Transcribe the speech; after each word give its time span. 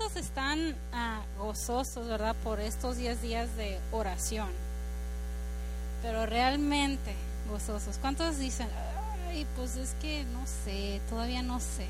¿cuántos 0.00 0.22
están 0.22 0.74
ah, 0.94 1.20
gozosos, 1.38 2.08
verdad, 2.08 2.34
por 2.42 2.58
estos 2.58 2.96
10 2.96 3.20
días 3.20 3.54
de 3.56 3.78
oración? 3.92 4.48
Pero 6.00 6.24
realmente 6.24 7.14
gozosos. 7.50 7.98
¿Cuántos 7.98 8.38
dicen, 8.38 8.68
ay, 9.28 9.46
pues 9.56 9.76
es 9.76 9.94
que 10.00 10.24
no 10.24 10.46
sé, 10.64 11.02
todavía 11.10 11.42
no 11.42 11.60
sé? 11.60 11.86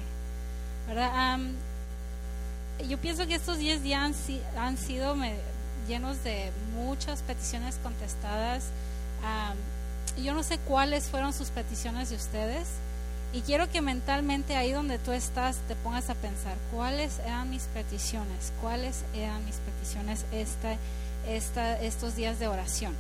¿Verdad? 0.89 1.39
yo 2.89 2.99
pienso 2.99 3.27
que 3.29 3.37
estos 3.37 3.59
10 3.59 3.83
días 3.83 4.03
han, 4.03 4.15
han 4.59 4.77
sido 4.77 5.15
llenos 5.87 6.25
de 6.25 6.51
muchas 6.75 7.23
peticiones 7.23 7.77
contestadas. 7.81 8.65
yo 10.21 10.35
no 10.35 10.43
sé 10.43 10.59
cuáles 10.59 11.05
fueron 11.05 11.33
sus 11.33 11.51
peticiones 11.51 12.11
de 12.11 12.17
ustedes 12.17 12.67
y 13.33 13.43
quiero 13.43 13.71
que 13.71 13.81
mentalmente 13.81 14.57
ahí 14.57 14.73
donde 14.73 14.99
tú 14.99 15.13
estás 15.13 15.57
te 15.69 15.77
pongas 15.77 16.11
a 16.11 16.15
pensar 16.15 16.57
cuáles 16.73 17.21
eran 17.21 17.49
mis 17.49 17.65
peticiones, 17.65 18.53
cuáles 18.61 19.05
eran 19.15 19.45
mis 19.45 19.57
peticiones 19.57 20.25
esta, 20.33 20.77
esta, 21.29 21.81
estos 21.81 22.17
días 22.17 22.39
de 22.41 22.49
oración. 22.49 22.95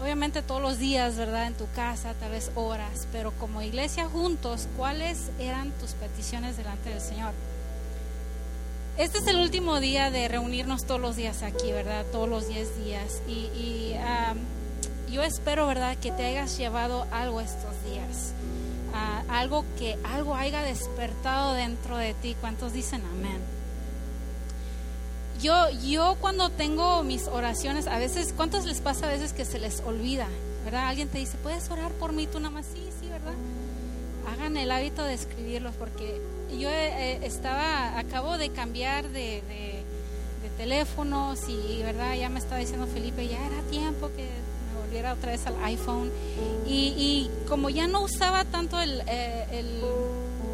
Obviamente 0.00 0.42
todos 0.42 0.62
los 0.62 0.78
días, 0.78 1.16
¿verdad? 1.16 1.46
En 1.46 1.54
tu 1.54 1.66
casa, 1.74 2.14
tal 2.14 2.32
vez 2.32 2.50
horas, 2.54 3.08
pero 3.12 3.32
como 3.32 3.62
iglesia 3.62 4.08
juntos, 4.08 4.68
¿cuáles 4.76 5.30
eran 5.38 5.70
tus 5.72 5.92
peticiones 5.92 6.56
delante 6.56 6.90
del 6.90 7.00
Señor? 7.00 7.32
Este 8.96 9.18
es 9.18 9.26
el 9.26 9.40
último 9.40 9.80
día 9.80 10.10
de 10.10 10.28
reunirnos 10.28 10.84
todos 10.84 11.00
los 11.00 11.16
días 11.16 11.42
aquí, 11.42 11.72
¿verdad? 11.72 12.04
Todos 12.12 12.28
los 12.28 12.46
10 12.46 12.84
días. 12.84 13.22
Y, 13.26 13.94
yo 15.10 15.22
espero, 15.22 15.68
¿verdad? 15.68 15.96
Que 15.96 16.10
te 16.10 16.24
hayas 16.24 16.58
llevado 16.58 17.06
algo 17.12 17.40
estos 17.40 17.72
días 17.88 18.34
algo 19.28 19.64
que 19.78 19.98
algo 20.04 20.34
haya 20.34 20.62
despertado 20.62 21.54
dentro 21.54 21.96
de 21.96 22.14
ti. 22.14 22.36
¿Cuántos 22.40 22.72
dicen 22.72 23.02
amén? 23.12 23.38
Yo, 25.40 25.68
yo 25.82 26.16
cuando 26.20 26.48
tengo 26.48 27.02
mis 27.02 27.26
oraciones, 27.26 27.86
a 27.86 27.98
veces, 27.98 28.32
¿cuántos 28.34 28.64
les 28.64 28.80
pasa 28.80 29.06
a 29.06 29.10
veces 29.10 29.32
que 29.32 29.44
se 29.44 29.58
les 29.58 29.80
olvida? 29.80 30.28
¿Verdad? 30.64 30.88
Alguien 30.88 31.08
te 31.08 31.18
dice, 31.18 31.36
¿puedes 31.42 31.68
orar 31.70 31.92
por 31.92 32.12
mí? 32.12 32.26
Tú 32.26 32.38
nada 32.40 32.50
más, 32.50 32.66
sí, 32.66 32.88
sí, 33.00 33.08
¿verdad? 33.08 33.34
Hagan 34.32 34.56
el 34.56 34.70
hábito 34.70 35.04
de 35.04 35.12
escribirlos 35.12 35.74
porque 35.74 36.22
yo 36.58 36.70
eh, 36.70 37.20
estaba, 37.26 37.98
acabo 37.98 38.38
de 38.38 38.50
cambiar 38.50 39.08
de, 39.10 39.42
de, 39.48 39.84
teléfonos 40.56 41.48
y, 41.48 41.82
¿verdad? 41.82 42.14
Ya 42.14 42.28
me 42.28 42.38
estaba 42.38 42.58
diciendo 42.58 42.86
Felipe, 42.86 43.26
ya 43.26 43.44
era 43.44 43.60
tiempo 43.70 44.08
que 44.16 44.28
otra 45.12 45.32
vez 45.32 45.46
al 45.46 45.62
iPhone. 45.64 46.10
Y, 46.66 47.30
como 47.48 47.70
ya 47.70 47.86
no 47.86 48.02
usaba 48.02 48.44
tanto 48.44 48.80
el, 48.80 49.02
eh, 49.06 49.46
el, 49.50 49.80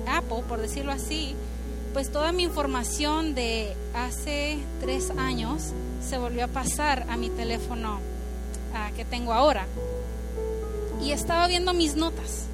Apple, 0.06 0.42
por 0.48 0.60
decirlo 0.60 0.92
así, 0.92 1.34
pues 1.92 2.10
toda 2.10 2.32
mi 2.32 2.42
información 2.42 3.34
de 3.34 3.74
hace 3.94 4.58
tres 4.80 5.10
años 5.16 5.72
se 6.06 6.18
volvió 6.18 6.44
a 6.44 6.48
pasar 6.48 7.06
a 7.08 7.16
mi 7.16 7.30
teléfono 7.30 8.00
ah, 8.74 8.90
que 8.96 9.04
tengo 9.04 9.32
ahora. 9.32 9.66
Y 11.02 11.12
estaba 11.12 11.46
viendo 11.46 11.72
mis 11.72 11.96
notas. 11.96 12.46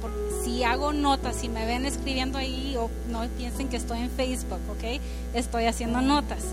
Porque 0.00 0.18
si 0.44 0.62
hago 0.62 0.92
notas, 0.92 1.36
si 1.36 1.48
me 1.48 1.64
ven 1.64 1.86
escribiendo 1.86 2.36
ahí, 2.36 2.76
o 2.76 2.90
no 3.08 3.26
piensen 3.38 3.68
que 3.68 3.76
estoy 3.76 4.00
en 4.00 4.10
Facebook, 4.10 4.60
¿ok? 4.70 5.00
Estoy 5.32 5.64
haciendo 5.64 6.02
notas. 6.02 6.44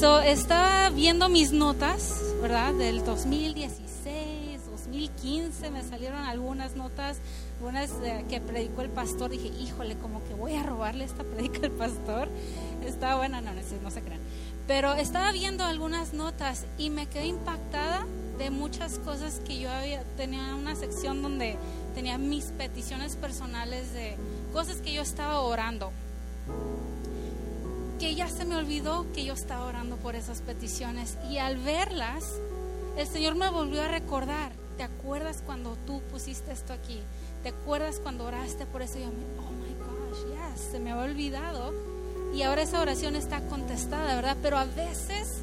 So, 0.00 0.20
estaba 0.20 0.88
viendo 0.90 1.28
mis 1.28 1.52
notas, 1.52 2.14
¿verdad? 2.40 2.72
Del 2.74 3.04
2017 3.04 3.85
2015 4.96 5.70
me 5.70 5.82
salieron 5.82 6.24
algunas 6.24 6.74
notas, 6.74 7.18
unas 7.60 7.90
eh, 8.02 8.24
que 8.28 8.40
predicó 8.40 8.80
el 8.80 8.88
pastor. 8.88 9.30
Dije, 9.30 9.48
híjole, 9.48 9.96
como 9.96 10.24
que 10.24 10.34
voy 10.34 10.54
a 10.54 10.62
robarle 10.62 11.04
esta 11.04 11.22
predica 11.22 11.66
al 11.66 11.72
pastor. 11.72 12.28
Estaba 12.84 13.16
buena, 13.16 13.40
no, 13.40 13.52
no, 13.52 13.60
no 13.82 13.90
se 13.90 14.02
crean. 14.02 14.20
Pero 14.66 14.94
estaba 14.94 15.32
viendo 15.32 15.64
algunas 15.64 16.14
notas 16.14 16.64
y 16.78 16.90
me 16.90 17.06
quedé 17.06 17.26
impactada 17.26 18.06
de 18.38 18.50
muchas 18.50 18.98
cosas 18.98 19.40
que 19.46 19.58
yo 19.58 19.70
había, 19.70 20.02
tenía 20.16 20.54
una 20.54 20.74
sección 20.74 21.22
donde 21.22 21.56
tenía 21.94 22.18
mis 22.18 22.46
peticiones 22.46 23.16
personales 23.16 23.92
de 23.92 24.16
cosas 24.52 24.78
que 24.78 24.92
yo 24.92 25.02
estaba 25.02 25.40
orando. 25.40 25.92
Que 27.98 28.14
ya 28.14 28.28
se 28.28 28.44
me 28.44 28.56
olvidó 28.56 29.06
que 29.14 29.24
yo 29.24 29.34
estaba 29.34 29.64
orando 29.66 29.96
por 29.96 30.16
esas 30.16 30.40
peticiones 30.40 31.16
y 31.30 31.38
al 31.38 31.58
verlas, 31.58 32.24
el 32.96 33.06
Señor 33.06 33.36
me 33.36 33.50
volvió 33.50 33.82
a 33.82 33.88
recordar 33.88 34.52
¿Te 34.76 34.82
acuerdas 34.82 35.42
cuando 35.44 35.76
tú 35.86 36.02
pusiste 36.10 36.52
esto 36.52 36.72
aquí? 36.72 37.00
¿Te 37.42 37.50
acuerdas 37.50 37.98
cuando 38.00 38.24
oraste 38.24 38.66
por 38.66 38.82
eso? 38.82 38.98
Y 38.98 39.02
yo, 39.02 39.08
oh 39.08 39.52
my 39.52 39.74
gosh, 39.74 40.24
yes, 40.28 40.60
se 40.72 40.78
me 40.78 40.92
había 40.92 41.04
olvidado. 41.04 41.72
Y 42.34 42.42
ahora 42.42 42.62
esa 42.62 42.80
oración 42.80 43.16
está 43.16 43.40
contestada, 43.48 44.14
¿verdad? 44.14 44.36
Pero 44.42 44.58
a 44.58 44.64
veces 44.64 45.38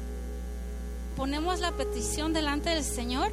ponemos 1.16 1.60
la 1.60 1.72
petición 1.72 2.32
delante 2.32 2.70
del 2.70 2.84
Señor 2.84 3.32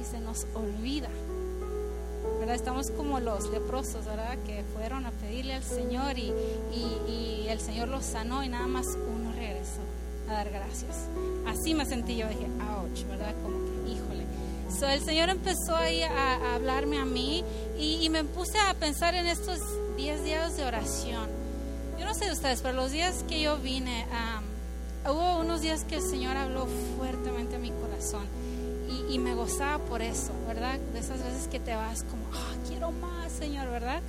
y 0.00 0.04
se 0.04 0.20
nos 0.20 0.46
olvida. 0.54 1.08
¿verdad? 2.40 2.54
Estamos 2.54 2.90
como 2.90 3.20
los 3.20 3.50
leprosos, 3.50 4.06
¿verdad? 4.06 4.38
Que 4.46 4.64
fueron 4.74 5.06
a 5.06 5.10
pedirle 5.10 5.54
al 5.54 5.62
Señor 5.62 6.18
y, 6.18 6.32
y, 6.72 7.46
el 7.48 7.60
Señor 7.60 7.88
los 7.88 8.04
sanó 8.04 8.44
y 8.44 8.48
nada 8.48 8.66
más 8.66 8.86
uno 8.86 9.32
regresó 9.32 9.80
a 10.28 10.32
dar 10.32 10.50
gracias. 10.50 11.08
Así 11.46 11.74
me 11.74 11.84
sentí 11.84 12.16
yo, 12.16 12.28
dije, 12.28 12.46
ouch, 12.78 13.04
¿verdad? 13.08 13.34
Como 13.42 13.69
híjole 14.70 14.94
el 14.94 15.00
Señor 15.04 15.28
empezó 15.28 15.76
ahí 15.76 16.02
a, 16.02 16.54
hablarme 16.54 16.98
a 16.98 17.04
mí 17.04 17.44
y, 17.78 18.08
me 18.10 18.24
puse 18.24 18.58
a 18.58 18.74
pensar 18.74 19.14
en 19.14 19.26
estos 19.26 19.58
10 19.96 20.24
días 20.24 20.56
de 20.56 20.64
oración. 20.64 21.28
Yo 21.98 22.04
no 22.04 22.14
sé 22.14 22.26
de 22.26 22.32
ustedes, 22.32 22.60
pero 22.62 22.74
los 22.74 22.90
días 22.90 23.24
que 23.28 23.40
yo 23.40 23.58
vine, 23.58 24.06
hubo 25.06 25.38
unos 25.38 25.60
días 25.60 25.84
que 25.84 25.96
el 25.96 26.02
Señor 26.02 26.36
habló 26.36 26.66
fuertemente 26.96 27.56
a 27.56 27.58
mi 27.58 27.70
corazón 27.70 28.26
y, 29.08 29.18
me 29.18 29.34
gozaba 29.34 29.78
por 29.78 30.02
eso, 30.02 30.32
¿verdad? 30.46 30.78
De 30.92 31.00
esas 31.00 31.22
veces 31.22 31.48
que 31.48 31.60
te 31.60 31.74
vas 31.74 32.04
como, 32.04 32.24
ah, 32.32 32.54
quiero 32.68 32.92
más, 32.92 33.32
Señor, 33.32 33.68
¿verdad? 33.70 34.00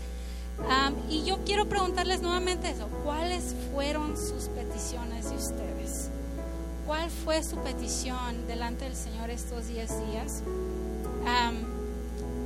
y 1.10 1.24
yo 1.24 1.40
quiero 1.44 1.68
preguntarles 1.68 2.22
nuevamente 2.22 2.70
eso, 2.70 2.88
¿cuáles 3.04 3.56
fueron 3.74 4.16
sus 4.16 4.48
peticiones 4.50 5.30
de 5.30 5.36
ustedes? 5.36 6.12
¿Cuál 6.86 7.10
fue 7.10 7.44
su 7.44 7.58
petición 7.58 8.48
delante 8.48 8.86
del 8.86 8.96
Señor 8.96 9.30
estos 9.30 9.68
10 9.68 9.90
días? 10.08 10.44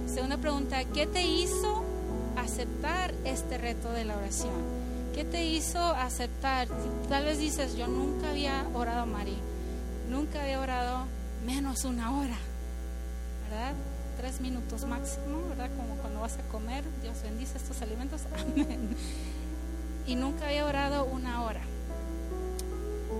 segunda 0.07 0.37
pregunta, 0.37 0.83
¿qué 0.85 1.07
te 1.07 1.23
hizo 1.23 1.83
aceptar 2.37 3.13
este 3.25 3.57
reto 3.57 3.91
de 3.91 4.05
la 4.05 4.15
oración? 4.17 4.53
¿Qué 5.13 5.23
te 5.23 5.45
hizo 5.45 5.79
aceptar? 5.79 6.67
Tal 7.09 7.25
vez 7.25 7.39
dices, 7.39 7.75
yo 7.75 7.87
nunca 7.87 8.29
había 8.29 8.65
orado 8.73 9.05
María, 9.05 9.37
nunca 10.09 10.41
había 10.41 10.59
orado 10.59 11.05
menos 11.45 11.85
una 11.85 12.17
hora, 12.17 12.37
¿verdad? 13.49 13.73
Tres 14.17 14.41
minutos 14.41 14.85
máximo, 14.85 15.47
¿verdad? 15.49 15.69
Como 15.77 15.95
cuando 16.01 16.21
vas 16.21 16.37
a 16.37 16.43
comer, 16.51 16.83
Dios 17.01 17.21
bendice 17.23 17.57
estos 17.57 17.81
alimentos, 17.81 18.21
amén. 18.39 18.95
Y 20.07 20.15
nunca 20.15 20.47
había 20.47 20.65
orado 20.65 21.05
una 21.05 21.43
hora. 21.43 21.61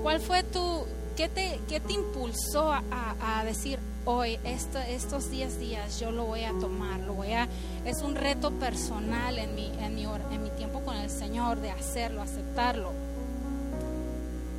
¿Cuál 0.01 0.19
fue 0.19 0.43
tu, 0.43 0.85
¿Qué 1.15 1.29
te, 1.29 1.61
qué 1.69 1.79
te 1.79 1.93
impulsó 1.93 2.73
a, 2.73 2.83
a, 3.21 3.45
decir 3.45 3.79
hoy, 4.03 4.37
esto, 4.43 4.79
estos 4.79 5.31
10 5.31 5.59
días 5.59 5.99
yo 5.99 6.11
lo 6.11 6.25
voy 6.25 6.43
a 6.43 6.51
tomar, 6.59 6.99
lo 6.99 7.13
voy 7.13 7.31
a, 7.31 7.47
es 7.85 8.01
un 8.01 8.15
reto 8.15 8.51
personal 8.51 9.39
en 9.39 9.55
mi, 9.55 9.71
en, 9.79 9.95
mi, 9.95 10.03
en 10.03 10.43
mi 10.43 10.49
tiempo 10.51 10.81
con 10.81 10.97
el 10.97 11.09
Señor 11.09 11.61
de 11.61 11.71
hacerlo, 11.71 12.21
aceptarlo? 12.21 12.91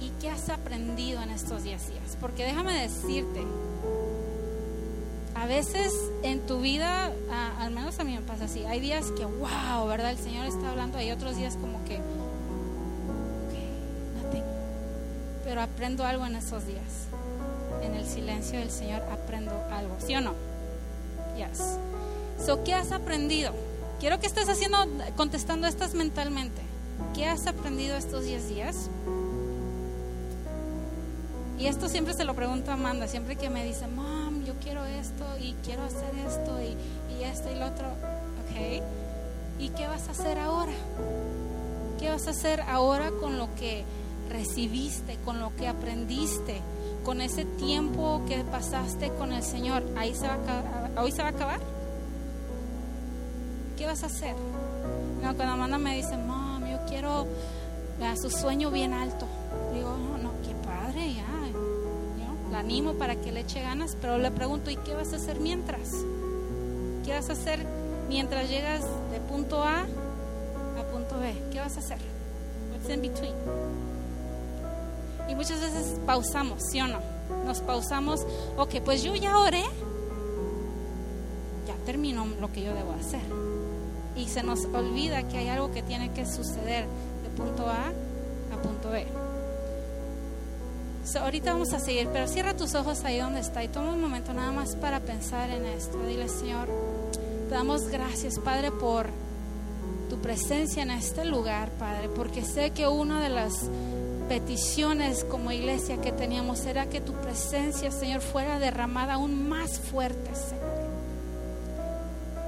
¿Y 0.00 0.08
qué 0.20 0.30
has 0.30 0.48
aprendido 0.48 1.20
en 1.20 1.28
estos 1.28 1.62
10 1.62 1.88
días? 1.90 2.16
Porque 2.22 2.44
déjame 2.44 2.80
decirte, 2.80 3.44
a 5.34 5.44
veces 5.44 5.92
en 6.22 6.46
tu 6.46 6.60
vida, 6.60 7.12
al 7.60 7.70
menos 7.70 8.00
a 8.00 8.04
mí 8.04 8.14
me 8.14 8.22
pasa 8.22 8.46
así, 8.46 8.64
hay 8.64 8.80
días 8.80 9.10
que, 9.12 9.26
wow, 9.26 9.86
¿verdad? 9.86 10.12
El 10.12 10.18
Señor 10.18 10.46
está 10.46 10.70
hablando, 10.70 10.96
hay 10.96 11.10
otros 11.10 11.36
días 11.36 11.56
como 11.56 11.84
que 11.84 12.00
pero 15.56 15.64
aprendo 15.64 16.04
algo 16.04 16.26
en 16.26 16.36
esos 16.36 16.66
días. 16.66 17.08
En 17.82 17.94
el 17.94 18.06
silencio 18.06 18.58
del 18.58 18.70
Señor 18.70 19.00
aprendo 19.10 19.52
algo, 19.70 19.96
¿sí 20.06 20.14
o 20.14 20.20
no? 20.20 20.34
Yes. 21.34 21.78
So, 22.44 22.62
¿qué 22.62 22.74
has 22.74 22.92
aprendido? 22.92 23.54
Quiero 23.98 24.20
que 24.20 24.26
estés 24.26 24.50
haciendo, 24.50 24.76
contestando 25.16 25.66
estas 25.66 25.94
mentalmente. 25.94 26.60
¿Qué 27.14 27.24
has 27.24 27.46
aprendido 27.46 27.96
estos 27.96 28.24
10 28.24 28.48
días? 28.50 28.90
Y 31.58 31.68
esto 31.68 31.88
siempre 31.88 32.12
se 32.12 32.24
lo 32.24 32.34
pregunto 32.34 32.70
a 32.70 32.74
Amanda, 32.74 33.08
siempre 33.08 33.36
que 33.36 33.48
me 33.48 33.64
dice, 33.64 33.86
Mom, 33.86 34.44
yo 34.44 34.52
quiero 34.62 34.84
esto 34.84 35.24
y 35.40 35.54
quiero 35.64 35.84
hacer 35.84 36.14
esto 36.28 36.60
y, 36.60 36.76
y 37.18 37.24
esto 37.24 37.50
y 37.50 37.58
lo 37.58 37.68
otro. 37.68 37.86
Ok. 38.44 38.82
¿Y 39.58 39.70
qué 39.70 39.86
vas 39.86 40.06
a 40.08 40.10
hacer 40.10 40.38
ahora? 40.38 40.72
¿Qué 41.98 42.10
vas 42.10 42.26
a 42.26 42.30
hacer 42.32 42.60
ahora 42.60 43.10
con 43.10 43.38
lo 43.38 43.48
que 43.54 43.86
recibiste, 44.36 45.16
con 45.24 45.40
lo 45.40 45.54
que 45.56 45.66
aprendiste, 45.66 46.60
con 47.04 47.20
ese 47.20 47.44
tiempo 47.44 48.22
que 48.28 48.44
pasaste 48.44 49.10
con 49.10 49.32
el 49.32 49.42
Señor, 49.42 49.82
ahí 49.96 50.14
se 50.14 50.26
va 50.26 50.34
a 50.34 50.36
acabar, 50.36 50.90
hoy 50.98 51.12
se 51.12 51.22
va 51.22 51.28
a 51.28 51.30
acabar. 51.30 51.60
¿Qué 53.76 53.86
vas 53.86 54.02
a 54.02 54.06
hacer? 54.06 54.34
No, 55.22 55.34
cuando 55.34 55.54
Amanda 55.54 55.78
me 55.78 55.96
dice, 55.96 56.16
mom, 56.16 56.66
yo 56.66 56.78
quiero 56.88 57.26
su 58.16 58.30
sueño 58.30 58.70
bien 58.70 58.92
alto. 58.92 59.26
Digo, 59.72 59.96
no, 59.96 60.18
no, 60.18 60.30
qué 60.42 60.54
padre, 60.66 61.14
ya. 61.14 61.24
La 62.50 62.60
animo 62.60 62.94
para 62.94 63.16
que 63.16 63.32
le 63.32 63.40
eche 63.40 63.60
ganas, 63.60 63.96
pero 64.00 64.18
le 64.18 64.30
pregunto, 64.30 64.70
¿y 64.70 64.76
qué 64.76 64.94
vas 64.94 65.12
a 65.12 65.16
hacer 65.16 65.40
mientras? 65.40 65.90
¿Qué 67.04 67.12
vas 67.12 67.28
a 67.28 67.32
hacer 67.32 67.66
mientras 68.08 68.48
llegas 68.48 68.82
de 69.10 69.20
punto 69.20 69.62
A 69.62 69.80
a 69.80 70.82
punto 70.92 71.18
B? 71.18 71.34
¿Qué 71.52 71.58
vas 71.58 71.76
a 71.76 71.80
hacer? 71.80 71.98
What's 72.72 72.88
in 72.88 73.02
between? 73.02 73.34
Y 75.28 75.34
muchas 75.34 75.60
veces 75.60 75.98
pausamos, 76.06 76.62
¿sí 76.70 76.80
o 76.80 76.86
no? 76.86 77.00
Nos 77.44 77.60
pausamos, 77.60 78.26
ok, 78.56 78.76
pues 78.84 79.02
yo 79.02 79.14
ya 79.14 79.38
oré, 79.38 79.64
ya 81.66 81.74
terminó 81.84 82.26
lo 82.40 82.52
que 82.52 82.62
yo 82.62 82.74
debo 82.74 82.92
hacer. 82.92 83.22
Y 84.16 84.28
se 84.28 84.42
nos 84.42 84.64
olvida 84.66 85.26
que 85.28 85.38
hay 85.38 85.48
algo 85.48 85.72
que 85.72 85.82
tiene 85.82 86.12
que 86.12 86.26
suceder 86.26 86.86
de 87.22 87.28
punto 87.36 87.68
A 87.68 87.92
a 88.52 88.62
punto 88.62 88.90
B. 88.90 89.06
ahorita 91.20 91.52
vamos 91.52 91.72
a 91.72 91.80
seguir, 91.80 92.08
pero 92.12 92.26
cierra 92.28 92.56
tus 92.56 92.74
ojos 92.74 93.04
ahí 93.04 93.18
donde 93.18 93.40
está 93.40 93.62
y 93.62 93.68
toma 93.68 93.92
un 93.92 94.00
momento 94.00 94.32
nada 94.32 94.52
más 94.52 94.76
para 94.76 95.00
pensar 95.00 95.50
en 95.50 95.66
esto. 95.66 95.98
Dile, 96.06 96.28
Señor, 96.28 96.68
te 97.48 97.54
damos 97.54 97.88
gracias, 97.88 98.38
Padre, 98.38 98.70
por 98.70 99.08
tu 100.08 100.18
presencia 100.18 100.82
en 100.82 100.90
este 100.90 101.24
lugar, 101.24 101.70
Padre, 101.72 102.08
porque 102.08 102.42
sé 102.42 102.70
que 102.70 102.86
una 102.86 103.20
de 103.20 103.28
las 103.28 103.68
peticiones 104.28 105.24
como 105.24 105.52
iglesia 105.52 106.00
que 106.00 106.12
teníamos 106.12 106.64
era 106.66 106.86
que 106.86 107.00
tu 107.00 107.12
presencia, 107.14 107.90
Señor, 107.90 108.20
fuera 108.20 108.58
derramada 108.58 109.14
aún 109.14 109.48
más 109.48 109.78
fuerte. 109.78 110.30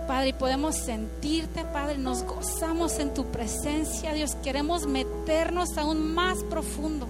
Padre, 0.06 0.28
y 0.28 0.32
podemos 0.32 0.74
sentirte, 0.76 1.64
Padre, 1.64 1.98
nos 1.98 2.22
gozamos 2.22 2.98
en 2.98 3.12
tu 3.12 3.26
presencia, 3.26 4.14
Dios, 4.14 4.34
queremos 4.36 4.86
meternos 4.86 5.76
aún 5.76 6.14
más 6.14 6.42
profundo 6.44 7.06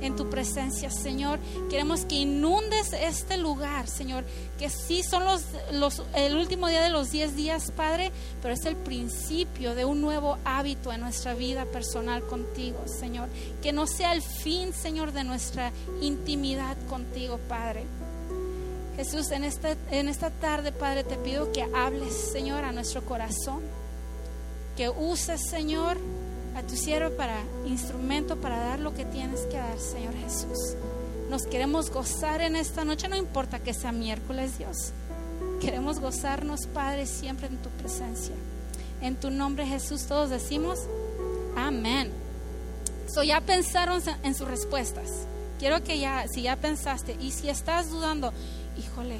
en 0.00 0.16
tu 0.16 0.28
presencia, 0.28 0.90
Señor. 0.90 1.38
Queremos 1.70 2.04
que 2.04 2.16
inundes 2.16 2.92
este 2.92 3.36
lugar, 3.36 3.88
Señor, 3.88 4.24
que 4.58 4.70
sí 4.70 5.02
son 5.02 5.24
los, 5.24 5.44
los, 5.72 6.02
el 6.14 6.36
último 6.36 6.68
día 6.68 6.82
de 6.82 6.90
los 6.90 7.10
diez 7.10 7.36
días, 7.36 7.70
Padre, 7.70 8.12
pero 8.42 8.54
es 8.54 8.64
el 8.66 8.76
principio 8.76 9.74
de 9.74 9.84
un 9.84 10.00
nuevo 10.00 10.38
hábito 10.44 10.92
en 10.92 11.00
nuestra 11.00 11.34
vida 11.34 11.64
personal 11.66 12.22
contigo, 12.26 12.82
Señor. 12.86 13.28
Que 13.62 13.72
no 13.72 13.86
sea 13.86 14.12
el 14.12 14.22
fin, 14.22 14.72
Señor, 14.72 15.12
de 15.12 15.24
nuestra 15.24 15.72
intimidad 16.00 16.76
contigo, 16.88 17.38
Padre. 17.48 17.84
Jesús, 18.96 19.30
en 19.30 19.44
esta, 19.44 19.76
en 19.90 20.08
esta 20.08 20.30
tarde, 20.30 20.72
Padre, 20.72 21.04
te 21.04 21.16
pido 21.16 21.52
que 21.52 21.68
hables, 21.74 22.14
Señor, 22.14 22.64
a 22.64 22.72
nuestro 22.72 23.04
corazón. 23.04 23.60
Que 24.74 24.88
uses, 24.88 25.48
Señor, 25.48 25.98
a 26.56 26.62
tu 26.62 26.74
siervo 26.74 27.14
para 27.16 27.36
instrumento 27.66 28.36
para 28.36 28.58
dar 28.58 28.80
lo 28.80 28.94
que 28.94 29.04
tienes 29.04 29.40
que 29.42 29.58
dar, 29.58 29.78
Señor 29.78 30.14
Jesús. 30.14 30.74
Nos 31.28 31.46
queremos 31.46 31.90
gozar 31.90 32.40
en 32.40 32.56
esta 32.56 32.84
noche, 32.84 33.08
no 33.08 33.16
importa 33.16 33.58
que 33.58 33.74
sea 33.74 33.92
miércoles, 33.92 34.56
Dios. 34.56 34.92
Queremos 35.60 36.00
gozarnos, 36.00 36.66
Padre, 36.66 37.06
siempre 37.06 37.48
en 37.48 37.58
tu 37.58 37.68
presencia. 37.70 38.34
En 39.02 39.16
tu 39.16 39.30
nombre, 39.30 39.66
Jesús, 39.66 40.06
todos 40.06 40.30
decimos 40.30 40.78
amén. 41.56 42.10
So, 43.06 43.22
ya 43.22 43.40
pensaron 43.42 44.02
en 44.22 44.34
sus 44.34 44.48
respuestas. 44.48 45.26
Quiero 45.58 45.82
que 45.82 45.98
ya, 45.98 46.26
si 46.28 46.42
ya 46.42 46.56
pensaste 46.56 47.16
y 47.20 47.32
si 47.32 47.50
estás 47.50 47.90
dudando, 47.90 48.32
híjole, 48.78 49.18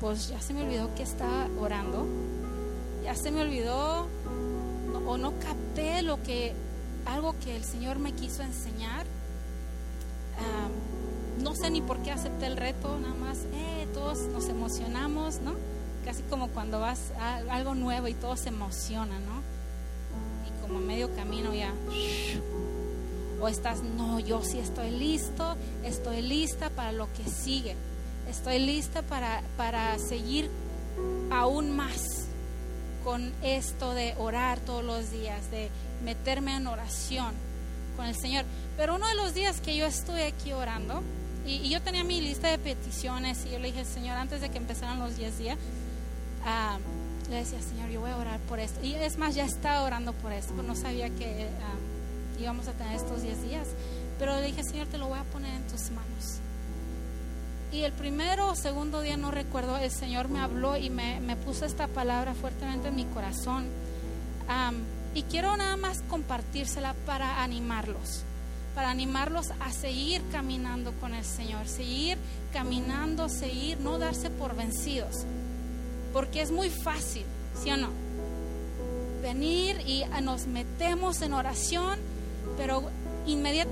pues 0.00 0.28
ya 0.28 0.40
se 0.40 0.54
me 0.54 0.62
olvidó 0.62 0.92
que 0.94 1.04
estaba 1.04 1.48
orando, 1.60 2.06
ya 3.04 3.14
se 3.14 3.30
me 3.30 3.42
olvidó 3.42 4.08
o 5.08 5.16
no 5.16 5.32
capté 5.38 6.02
lo 6.02 6.22
que, 6.22 6.52
algo 7.06 7.34
que 7.42 7.56
el 7.56 7.64
Señor 7.64 7.98
me 7.98 8.12
quiso 8.12 8.42
enseñar. 8.42 9.06
no 11.42 11.54
sé 11.54 11.70
ni 11.70 11.80
por 11.80 12.02
qué 12.02 12.10
acepté 12.10 12.46
el 12.46 12.58
reto, 12.58 12.98
nada 12.98 13.14
más, 13.14 13.38
eh, 13.54 13.86
todos 13.94 14.18
nos 14.34 14.48
emocionamos, 14.48 15.40
¿no? 15.40 15.54
Casi 16.04 16.22
como 16.24 16.48
cuando 16.48 16.80
vas 16.80 17.12
a 17.18 17.36
algo 17.54 17.74
nuevo 17.74 18.06
y 18.08 18.14
todos 18.14 18.40
se 18.40 18.50
emocionan, 18.50 19.24
¿no? 19.24 19.40
Y 20.46 20.60
como 20.60 20.78
medio 20.78 21.14
camino 21.14 21.54
ya, 21.54 21.72
o 23.40 23.48
estás, 23.48 23.82
no, 23.82 24.20
yo 24.20 24.42
sí 24.42 24.58
estoy 24.58 24.90
listo, 24.90 25.56
estoy 25.84 26.20
lista 26.20 26.68
para 26.68 26.92
lo 26.92 27.08
que 27.14 27.24
sigue, 27.30 27.76
estoy 28.28 28.58
lista 28.58 29.00
para, 29.02 29.42
para 29.56 29.98
seguir 29.98 30.50
aún 31.30 31.74
más 31.74 32.17
con 33.08 33.32
esto 33.42 33.94
de 33.94 34.14
orar 34.18 34.60
todos 34.60 34.84
los 34.84 35.10
días, 35.10 35.50
de 35.50 35.70
meterme 36.04 36.54
en 36.54 36.66
oración 36.66 37.32
con 37.96 38.04
el 38.04 38.14
Señor. 38.14 38.44
Pero 38.76 38.96
uno 38.96 39.08
de 39.08 39.14
los 39.14 39.32
días 39.32 39.62
que 39.62 39.74
yo 39.74 39.86
estuve 39.86 40.26
aquí 40.26 40.52
orando, 40.52 41.02
y, 41.46 41.70
yo 41.70 41.80
tenía 41.80 42.04
mi 42.04 42.20
lista 42.20 42.48
de 42.48 42.58
peticiones, 42.58 43.46
y 43.46 43.52
yo 43.52 43.60
le 43.60 43.68
dije, 43.68 43.86
Señor, 43.86 44.18
antes 44.18 44.42
de 44.42 44.50
que 44.50 44.58
empezaran 44.58 44.98
los 44.98 45.16
10 45.16 45.38
días, 45.38 45.56
ah, 46.44 46.76
le 47.30 47.36
decía, 47.36 47.62
Señor, 47.62 47.88
yo 47.88 48.02
voy 48.02 48.10
a 48.10 48.18
orar 48.18 48.40
por 48.40 48.60
esto. 48.60 48.84
Y 48.84 48.94
es 48.94 49.16
más, 49.16 49.34
ya 49.34 49.46
estaba 49.46 49.84
orando 49.84 50.12
por 50.12 50.30
esto, 50.30 50.52
pero 50.54 50.68
no 50.68 50.76
sabía 50.76 51.08
que 51.08 51.48
ah, 51.62 52.38
íbamos 52.38 52.68
a 52.68 52.72
tener 52.72 52.94
estos 52.94 53.22
10 53.22 53.42
días. 53.42 53.68
Pero 54.18 54.38
le 54.38 54.48
dije, 54.48 54.62
Señor, 54.64 54.86
te 54.88 54.98
lo 54.98 55.08
voy 55.08 55.18
a 55.18 55.24
poner 55.24 55.54
en 55.54 55.66
tus 55.66 55.90
manos. 55.92 56.40
Y 57.70 57.82
el 57.82 57.92
primero 57.92 58.48
o 58.48 58.54
segundo 58.54 59.02
día, 59.02 59.18
no 59.18 59.30
recuerdo, 59.30 59.76
el 59.76 59.90
Señor 59.90 60.28
me 60.28 60.40
habló 60.40 60.78
y 60.78 60.88
me, 60.88 61.36
puso 61.44 61.66
esta 61.66 61.86
palabra 61.86 62.34
fuertemente 62.34 62.88
en 62.88 62.96
mi 62.96 63.04
corazón. 63.04 63.66
y 65.14 65.22
quiero 65.24 65.56
nada 65.56 65.76
más 65.76 66.02
compartírsela 66.08 66.94
para 67.04 67.42
animarlos, 67.42 68.22
para 68.74 68.90
animarlos 68.90 69.50
a 69.60 69.70
seguir 69.70 70.22
caminando 70.32 70.92
con 70.92 71.12
el 71.12 71.24
Señor, 71.24 71.68
seguir 71.68 72.16
caminando, 72.52 73.28
seguir, 73.28 73.80
no 73.80 73.98
darse 73.98 74.30
por 74.30 74.56
vencidos. 74.56 75.26
Porque 76.14 76.40
es 76.40 76.50
muy 76.50 76.70
fácil, 76.70 77.24
¿sí 77.62 77.70
o 77.70 77.76
no? 77.76 77.90
Venir 79.22 79.80
y 79.86 80.04
nos 80.22 80.46
metemos 80.46 81.20
en 81.20 81.34
oración, 81.34 81.98
pero 82.56 82.90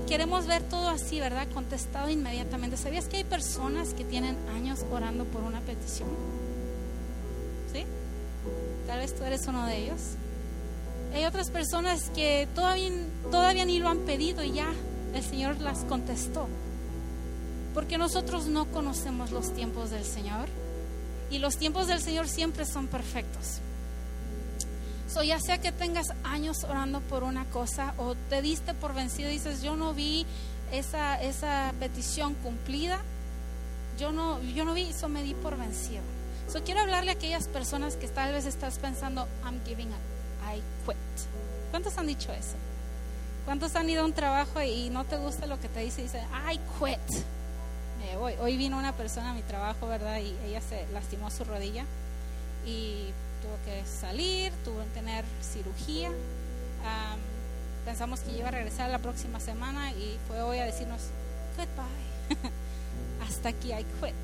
queremos 0.07 0.47
ver 0.47 0.63
todo 0.63 0.89
así, 0.89 1.19
¿verdad? 1.19 1.47
Contestado 1.53 2.09
inmediatamente. 2.09 2.77
¿Sabías 2.77 3.07
que 3.07 3.17
hay 3.17 3.23
personas 3.23 3.93
que 3.93 4.03
tienen 4.03 4.35
años 4.55 4.85
orando 4.91 5.25
por 5.25 5.43
una 5.43 5.61
petición? 5.61 6.09
¿Sí? 7.71 7.85
Tal 8.87 8.99
vez 8.99 9.15
tú 9.15 9.23
eres 9.23 9.45
uno 9.47 9.65
de 9.65 9.77
ellos. 9.77 10.01
Hay 11.13 11.25
otras 11.25 11.49
personas 11.51 12.09
que 12.11 12.47
todavía, 12.55 12.89
todavía 13.31 13.65
ni 13.65 13.79
lo 13.79 13.89
han 13.89 13.99
pedido 13.99 14.43
y 14.43 14.53
ya 14.53 14.67
el 15.13 15.23
Señor 15.23 15.59
las 15.61 15.83
contestó. 15.85 16.47
Porque 17.73 17.97
nosotros 17.97 18.47
no 18.47 18.65
conocemos 18.65 19.31
los 19.31 19.53
tiempos 19.53 19.91
del 19.91 20.03
Señor 20.03 20.47
y 21.29 21.39
los 21.39 21.57
tiempos 21.57 21.87
del 21.87 22.01
Señor 22.01 22.27
siempre 22.27 22.65
son 22.65 22.87
perfectos. 22.87 23.59
So, 25.17 25.23
ya 25.23 25.39
sea 25.39 25.57
que 25.57 25.71
tengas 25.71 26.13
años 26.23 26.63
orando 26.63 27.01
por 27.01 27.23
una 27.23 27.43
cosa 27.45 27.95
o 27.97 28.13
te 28.29 28.43
diste 28.43 28.75
por 28.75 28.93
vencido 28.93 29.31
y 29.31 29.33
dices, 29.33 29.63
yo 29.63 29.75
no 29.75 29.95
vi 29.95 30.27
esa, 30.71 31.19
esa 31.19 31.73
petición 31.79 32.35
cumplida, 32.35 32.99
yo 33.97 34.11
no, 34.11 34.39
yo 34.43 34.63
no 34.63 34.75
vi, 34.75 34.83
eso 34.83 35.09
me 35.09 35.23
di 35.23 35.33
por 35.33 35.57
vencido. 35.57 36.03
So, 36.47 36.63
quiero 36.63 36.81
hablarle 36.81 37.09
a 37.09 37.13
aquellas 37.15 37.47
personas 37.47 37.95
que 37.95 38.07
tal 38.07 38.31
vez 38.31 38.45
estás 38.45 38.77
pensando, 38.77 39.27
I'm 39.43 39.59
giving 39.65 39.87
up, 39.87 40.53
I 40.53 40.61
quit. 40.85 40.97
¿Cuántos 41.71 41.97
han 41.97 42.05
dicho 42.05 42.31
eso? 42.31 42.57
¿Cuántos 43.43 43.75
han 43.75 43.89
ido 43.89 44.03
a 44.03 44.05
un 44.05 44.13
trabajo 44.13 44.61
y 44.61 44.91
no 44.91 45.03
te 45.03 45.17
gusta 45.17 45.47
lo 45.47 45.59
que 45.59 45.67
te 45.67 45.79
dice 45.79 46.01
y 46.01 46.03
dice, 46.03 46.21
I 46.47 46.59
quit? 46.77 47.25
Me 48.01 48.17
voy. 48.17 48.35
Hoy 48.39 48.55
vino 48.55 48.77
una 48.77 48.93
persona 48.93 49.31
a 49.31 49.33
mi 49.33 49.41
trabajo, 49.41 49.87
¿verdad? 49.87 50.19
Y 50.19 50.35
ella 50.45 50.61
se 50.61 50.85
lastimó 50.93 51.31
su 51.31 51.43
rodilla 51.43 51.85
y 52.67 53.11
tuvo 53.41 53.57
que 53.65 53.85
salir, 53.85 54.51
tuvo 54.63 54.79
que 54.83 54.89
tener 54.99 55.25
cirugía. 55.41 56.11
pensamos 57.85 58.19
que 58.21 58.31
iba 58.37 58.49
a 58.49 58.51
regresar 58.51 58.89
la 58.89 58.99
próxima 58.99 59.39
semana 59.39 59.91
y 59.91 60.17
fue 60.27 60.41
hoy 60.41 60.59
a 60.59 60.65
decirnos, 60.65 61.01
goodbye, 61.55 62.51
hasta 63.27 63.49
aquí, 63.49 63.71
I 63.71 63.85
quit. 64.01 64.15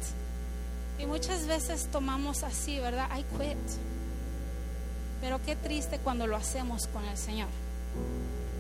Y 1.00 1.06
muchas 1.06 1.48
veces 1.48 1.88
tomamos 1.92 2.44
así, 2.44 2.80
¿verdad? 2.80 3.08
I 3.18 3.24
quit. 3.38 3.58
Pero 5.22 5.42
qué 5.46 5.56
triste 5.56 6.00
cuando 6.00 6.28
lo 6.28 6.36
hacemos 6.36 6.88
con 6.88 7.06
el 7.06 7.18
Señor. 7.18 7.50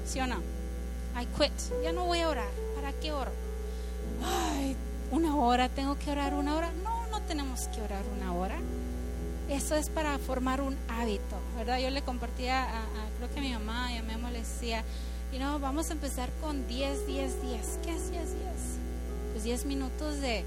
¿Sí 0.05 0.19
o 0.19 0.27
no? 0.27 0.37
I 1.19 1.25
quit. 1.37 1.51
Ya 1.83 1.91
no 1.91 2.05
voy 2.05 2.19
a 2.19 2.29
orar. 2.29 2.49
¿Para 2.75 2.93
qué 2.93 3.11
oro? 3.11 3.31
Una 5.11 5.35
hora, 5.35 5.69
tengo 5.69 5.97
que 5.99 6.11
orar 6.11 6.33
una 6.33 6.55
hora. 6.55 6.71
No, 6.83 7.07
no 7.07 7.21
tenemos 7.21 7.67
que 7.67 7.81
orar 7.81 8.03
una 8.17 8.33
hora 8.33 8.57
eso 9.49 9.75
es 9.75 9.89
para 9.89 10.17
formar 10.19 10.61
un 10.61 10.77
hábito, 10.87 11.37
¿verdad? 11.57 11.79
Yo 11.79 11.89
le 11.89 12.01
compartía 12.01 12.63
a, 12.63 12.83
creo 13.17 13.29
que 13.33 13.39
a 13.39 13.43
mi 13.43 13.53
mamá 13.53 13.91
y 13.93 13.97
a 13.97 14.03
mamá 14.03 14.31
le 14.31 14.39
decía, 14.39 14.83
y 15.31 15.39
no, 15.39 15.59
vamos 15.59 15.89
a 15.89 15.93
empezar 15.93 16.29
con 16.41 16.67
10, 16.67 17.07
10, 17.07 17.41
10. 17.41 17.79
¿Qué 17.83 17.95
es 17.95 18.11
10, 18.11 18.11
10? 18.11 18.23
Pues 19.31 19.43
10 19.43 19.65
minutos 19.65 20.19
de 20.21 20.43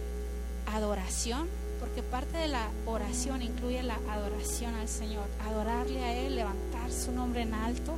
adoración, 0.73 1.49
porque 1.81 2.03
parte 2.03 2.39
de 2.39 2.49
la 2.49 2.69
oración 2.87 3.43
incluye 3.43 3.83
la 3.83 3.99
adoración 4.09 4.75
al 4.75 4.89
Señor, 4.89 5.27
adorarle 5.45 6.03
a 6.05 6.15
Él, 6.15 6.37
levantar 6.37 6.93
su 6.93 7.13
nombre 7.13 7.43
en 7.43 7.55
alto, 7.55 7.97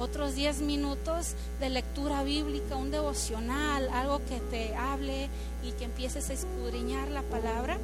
otros 0.00 0.34
10 0.34 0.62
minutos 0.62 1.34
de 1.60 1.68
lectura 1.70 2.24
bíblica, 2.24 2.74
un 2.76 2.90
devocional, 2.90 3.88
algo 3.90 4.20
que 4.26 4.40
te 4.50 4.74
hable 4.74 5.28
y 5.62 5.72
que 5.72 5.84
empieces 5.84 6.30
a 6.30 6.32
escudriñar 6.32 7.08
la 7.08 7.22
palabra. 7.22 7.78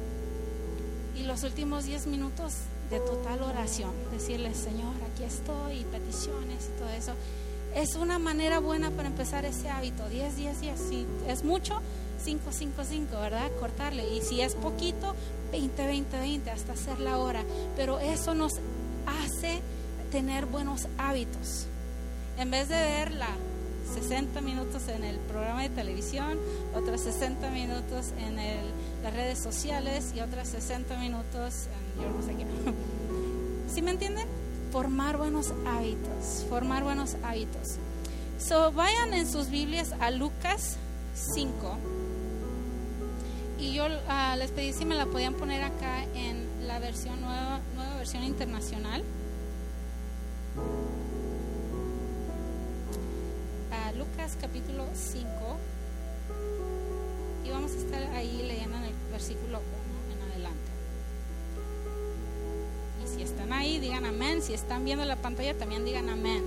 Y 1.19 1.23
los 1.23 1.43
últimos 1.43 1.85
10 1.85 2.07
minutos 2.07 2.53
de 2.89 2.99
total 2.99 3.41
oración, 3.41 3.91
decirle, 4.11 4.53
Señor, 4.53 4.93
aquí 5.11 5.23
estoy, 5.23 5.79
y 5.79 5.83
peticiones 5.85 6.69
y 6.69 6.79
todo 6.79 6.89
eso. 6.89 7.13
Es 7.75 7.95
una 7.95 8.17
manera 8.17 8.59
buena 8.59 8.91
para 8.91 9.07
empezar 9.07 9.45
ese 9.45 9.69
hábito, 9.69 10.07
10, 10.07 10.37
10, 10.37 10.61
10. 10.61 10.79
Si 10.79 11.05
es 11.27 11.43
mucho, 11.43 11.81
5, 12.23 12.51
5, 12.51 12.83
5, 12.83 13.19
¿verdad? 13.19 13.51
Cortarle. 13.59 14.07
Y 14.15 14.21
si 14.21 14.41
es 14.41 14.55
poquito, 14.55 15.15
20, 15.51 15.85
20, 15.85 16.17
20, 16.17 16.51
hasta 16.51 16.73
hacer 16.73 16.99
la 16.99 17.17
hora. 17.17 17.43
Pero 17.75 17.99
eso 17.99 18.33
nos 18.33 18.53
hace 19.05 19.61
tener 20.11 20.45
buenos 20.45 20.87
hábitos. 20.97 21.65
En 22.37 22.51
vez 22.51 22.69
de 22.69 22.75
verla 22.75 23.29
60 23.93 24.41
minutos 24.41 24.87
en 24.87 25.03
el 25.03 25.17
programa 25.17 25.63
de 25.63 25.69
televisión, 25.69 26.37
otros 26.75 27.01
60 27.01 27.49
minutos 27.51 28.13
en 28.19 28.39
el, 28.39 28.65
las 29.07 29.15
redes 29.15 29.39
sociales 29.39 30.11
y 30.13 30.19
otros 30.19 30.49
60 30.49 30.97
minutos 30.97 31.67
en 31.95 32.03
yo 32.03 32.09
no 32.09 32.21
sé 32.21 32.35
qué. 32.35 32.45
¿Sí 33.73 33.81
me 33.81 33.91
entienden? 33.91 34.27
Formar 34.73 35.15
buenos 35.15 35.53
hábitos, 35.65 36.45
formar 36.49 36.83
buenos 36.83 37.15
hábitos. 37.23 37.77
So, 38.37 38.73
vayan 38.73 39.13
en 39.13 39.25
sus 39.25 39.49
Biblias 39.49 39.93
a 40.01 40.11
Lucas 40.11 40.75
5. 41.15 41.77
Y 43.59 43.73
yo 43.75 43.85
uh, 43.85 44.37
les 44.37 44.51
pedí 44.51 44.73
si 44.73 44.83
me 44.83 44.95
la 44.95 45.05
podían 45.05 45.35
poner 45.35 45.63
acá 45.63 46.03
en 46.13 46.67
la 46.67 46.79
versión 46.79 47.21
nueva, 47.21 47.61
nueva 47.75 47.95
versión 47.95 48.23
internacional. 48.23 49.03
Lucas 53.97 54.37
capítulo 54.39 54.85
5 54.93 55.76
y 57.47 57.51
vamos 57.51 57.71
a 57.71 57.77
estar 57.77 58.03
ahí 58.15 58.43
leyendo 58.45 58.77
en 58.77 58.83
el 58.83 58.93
versículo 59.11 59.59
1 59.59 60.13
en 60.13 60.31
adelante. 60.31 60.71
Y 63.03 63.15
si 63.15 63.21
están 63.23 63.53
ahí, 63.53 63.79
digan 63.79 64.05
amén. 64.05 64.41
Si 64.41 64.53
están 64.53 64.83
viendo 64.83 65.05
la 65.05 65.15
pantalla, 65.15 65.57
también 65.57 65.85
digan 65.85 66.09
amén. 66.09 66.43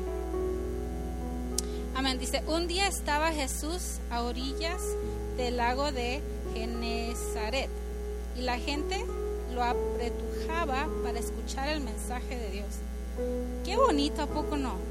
Amén. 1.94 2.18
Dice, 2.18 2.42
un 2.46 2.66
día 2.66 2.86
estaba 2.86 3.32
Jesús 3.32 3.98
a 4.10 4.22
orillas 4.22 4.82
del 5.36 5.56
lago 5.56 5.90
de 5.92 6.20
Genezaret 6.54 7.70
y 8.36 8.42
la 8.42 8.58
gente 8.58 9.04
lo 9.54 9.64
apretujaba 9.64 10.88
para 11.02 11.18
escuchar 11.18 11.68
el 11.70 11.80
mensaje 11.80 12.36
de 12.36 12.50
Dios. 12.50 12.68
Qué 13.64 13.76
bonito, 13.76 14.22
¿a 14.22 14.26
poco 14.26 14.56
no? 14.56 14.89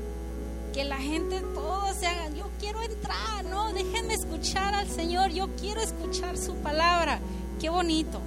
Que 0.73 0.83
la 0.83 0.97
gente 0.97 1.41
todos 1.53 1.97
se 1.97 2.07
hagan, 2.07 2.35
yo 2.35 2.45
quiero 2.59 2.81
entrar, 2.81 3.45
no, 3.45 3.73
déjenme 3.73 4.13
escuchar 4.13 4.73
al 4.75 4.87
Señor, 4.87 5.31
yo 5.31 5.47
quiero 5.59 5.81
escuchar 5.81 6.37
su 6.37 6.55
palabra. 6.55 7.19
Qué 7.59 7.69
bonito. 7.69 8.21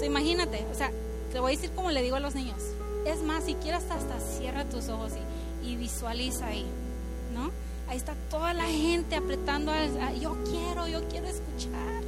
O 0.00 0.04
imagínate, 0.04 0.66
o 0.70 0.74
sea, 0.74 0.90
te 1.32 1.40
voy 1.40 1.52
a 1.52 1.56
decir 1.56 1.70
como 1.72 1.90
le 1.90 2.02
digo 2.02 2.16
a 2.16 2.20
los 2.20 2.34
niños. 2.34 2.60
Es 3.06 3.22
más, 3.22 3.44
si 3.44 3.54
quieres 3.54 3.84
hasta, 3.90 4.20
cierra 4.20 4.64
tus 4.64 4.88
ojos 4.88 5.12
y, 5.64 5.76
visualiza 5.76 6.46
ahí, 6.46 6.66
¿no? 7.34 7.50
Ahí 7.88 7.96
está 7.96 8.14
toda 8.30 8.52
la 8.52 8.64
gente 8.64 9.16
apretando, 9.16 9.72
yo 10.20 10.36
quiero, 10.44 10.86
yo 10.86 11.08
quiero 11.08 11.26
escuchar. 11.26 12.02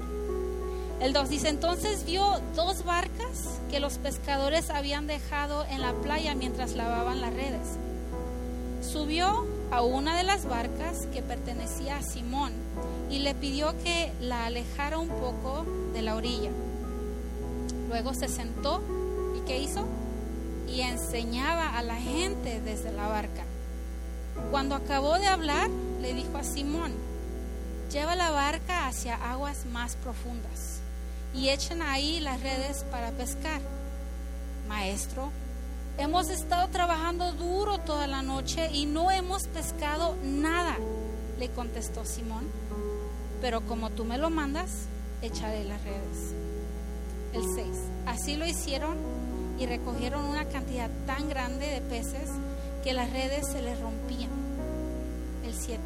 El 1.00 1.12
2 1.12 1.28
dice, 1.28 1.48
entonces 1.48 2.04
vio 2.04 2.40
dos 2.54 2.84
barcas 2.84 3.60
que 3.70 3.80
los 3.80 3.98
pescadores 3.98 4.70
habían 4.70 5.06
dejado 5.06 5.64
en 5.66 5.82
la 5.82 5.92
playa 5.92 6.34
mientras 6.34 6.72
lavaban 6.74 7.20
las 7.20 7.34
redes. 7.34 7.78
Subió 8.94 9.44
a 9.72 9.82
una 9.82 10.16
de 10.16 10.22
las 10.22 10.46
barcas 10.46 11.08
que 11.12 11.20
pertenecía 11.20 11.96
a 11.96 12.02
Simón 12.04 12.52
y 13.10 13.18
le 13.18 13.34
pidió 13.34 13.76
que 13.82 14.12
la 14.20 14.46
alejara 14.46 14.98
un 14.98 15.08
poco 15.08 15.66
de 15.92 16.00
la 16.00 16.14
orilla. 16.14 16.52
Luego 17.88 18.14
se 18.14 18.28
sentó 18.28 18.84
y 19.36 19.40
¿qué 19.48 19.58
hizo? 19.58 19.84
Y 20.72 20.82
enseñaba 20.82 21.76
a 21.76 21.82
la 21.82 21.96
gente 21.96 22.60
desde 22.60 22.92
la 22.92 23.08
barca. 23.08 23.42
Cuando 24.52 24.76
acabó 24.76 25.18
de 25.18 25.26
hablar, 25.26 25.68
le 26.00 26.14
dijo 26.14 26.38
a 26.38 26.44
Simón, 26.44 26.92
lleva 27.90 28.14
la 28.14 28.30
barca 28.30 28.86
hacia 28.86 29.16
aguas 29.28 29.66
más 29.72 29.96
profundas 29.96 30.78
y 31.34 31.48
echen 31.48 31.82
ahí 31.82 32.20
las 32.20 32.40
redes 32.40 32.84
para 32.92 33.10
pescar. 33.10 33.60
Maestro, 34.68 35.32
hemos 35.98 36.28
estado 36.30 36.68
trabajando 36.68 37.32
duro 37.32 37.78
toda 37.78 38.06
la 38.06 38.22
noche 38.22 38.68
y 38.72 38.86
no 38.86 39.10
hemos 39.10 39.46
pescado 39.48 40.16
nada, 40.22 40.76
le 41.38 41.48
contestó 41.50 42.04
Simón. 42.04 42.44
Pero 43.40 43.60
como 43.62 43.90
tú 43.90 44.04
me 44.04 44.18
lo 44.18 44.30
mandas, 44.30 44.86
echaré 45.22 45.64
las 45.64 45.82
redes. 45.84 46.34
El 47.32 47.42
6. 47.54 47.66
Así 48.06 48.36
lo 48.36 48.46
hicieron 48.46 48.96
y 49.58 49.66
recogieron 49.66 50.24
una 50.24 50.46
cantidad 50.46 50.90
tan 51.06 51.28
grande 51.28 51.66
de 51.66 51.80
peces 51.80 52.30
que 52.82 52.92
las 52.92 53.10
redes 53.12 53.46
se 53.50 53.62
les 53.62 53.80
rompían. 53.80 54.30
El 55.44 55.54
7. 55.54 55.80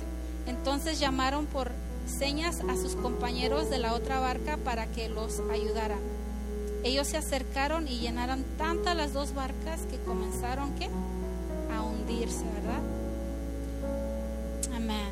Entonces 0.47 0.99
llamaron 0.99 1.47
por 1.47 1.73
señas 2.07 2.61
a 2.69 2.77
sus 2.77 2.97
compañeros 2.97 3.71
de 3.71 3.79
la 3.79 3.95
otra 3.95 4.19
barca 4.19 4.57
para 4.57 4.87
que 4.87 5.09
los 5.09 5.41
ayudaran. 5.53 6.18
Ellos 6.85 7.09
se 7.09 7.17
acercaron 7.17 7.89
y 7.89 7.99
llenaron 7.99 8.45
tantas 8.57 8.97
las 8.97 9.13
dos 9.13 9.35
barcas 9.35 9.81
que 9.91 9.99
comenzaron 9.99 10.75
¿qué? 10.77 10.89
a 11.75 11.83
hundirse, 11.83 12.45
¿verdad? 12.55 12.81
Amén. 14.75 15.11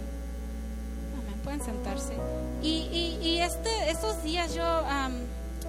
Amén. 1.18 1.40
Pueden 1.42 1.60
sentarse. 1.60 2.14
Y, 2.62 3.18
y, 3.22 3.38
este, 3.40 3.90
estos 3.90 4.22
días 4.22 4.54
yo, 4.54 4.64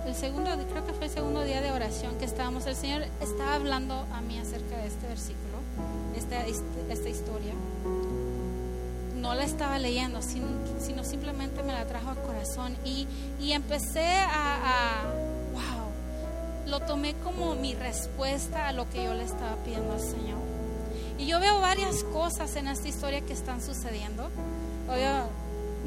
el 0.06 0.16
segundo, 0.16 0.50
creo 0.72 0.86
que 0.86 0.94
fue 0.94 1.06
el 1.06 1.12
segundo 1.12 1.44
día 1.44 1.62
de 1.62 1.72
oración 1.72 2.18
que 2.18 2.26
estábamos, 2.26 2.66
el 2.66 2.76
Señor 2.76 3.04
estaba 3.22 3.56
hablando 3.56 4.06
a 4.14 4.22
mí 4.22 4.40
acerca 4.40 4.78
de 4.78 4.88
este 4.88 5.08
versículo, 5.08 5.58
esta, 6.16 6.46
esta 6.46 7.10
historia 7.10 7.54
no 9.28 9.34
la 9.34 9.44
estaba 9.44 9.78
leyendo, 9.78 10.22
sino, 10.22 11.04
simplemente 11.04 11.62
me 11.62 11.74
la 11.74 11.86
trajo 11.86 12.12
al 12.12 12.22
corazón 12.22 12.78
y, 12.86 13.08
y 13.42 13.52
empecé 13.52 14.06
a, 14.06 15.04
a, 15.04 15.27
lo 16.68 16.82
tomé 16.82 17.14
como 17.24 17.56
mi 17.56 17.74
respuesta 17.74 18.68
a 18.68 18.74
lo 18.74 18.90
que 18.90 19.04
yo 19.04 19.14
le 19.14 19.24
estaba 19.24 19.56
pidiendo 19.64 19.94
al 19.94 20.00
Señor. 20.00 20.38
Y 21.18 21.26
yo 21.26 21.40
veo 21.40 21.60
varias 21.60 22.04
cosas 22.04 22.56
en 22.56 22.68
esta 22.68 22.88
historia 22.88 23.22
que 23.22 23.34
están 23.34 23.62
sucediendo. 23.62 24.30
Obvio, 24.88 25.30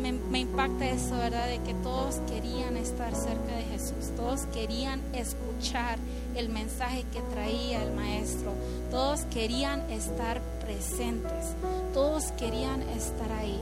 me, 0.01 0.13
me, 0.13 0.41
impacta 0.41 0.87
eso, 0.87 1.17
¿verdad? 1.17 1.47
De 1.47 1.59
que 1.61 1.75
todos 1.75 2.17
querían 2.29 2.77
estar 2.77 3.15
cerca 3.15 3.57
de 3.57 3.63
Jesús, 3.65 4.15
todos 4.17 4.47
querían 4.47 5.01
escuchar 5.15 5.99
el 6.35 6.49
mensaje 6.49 7.05
que 7.13 7.21
traía 7.21 7.83
el 7.83 7.93
Maestro, 7.93 8.53
todos 8.91 9.23
querían 9.27 9.89
estar 9.91 10.41
presentes, 10.61 11.55
todos 11.93 12.33
querían 12.33 12.83
estar 12.83 13.31
ahí, 13.33 13.61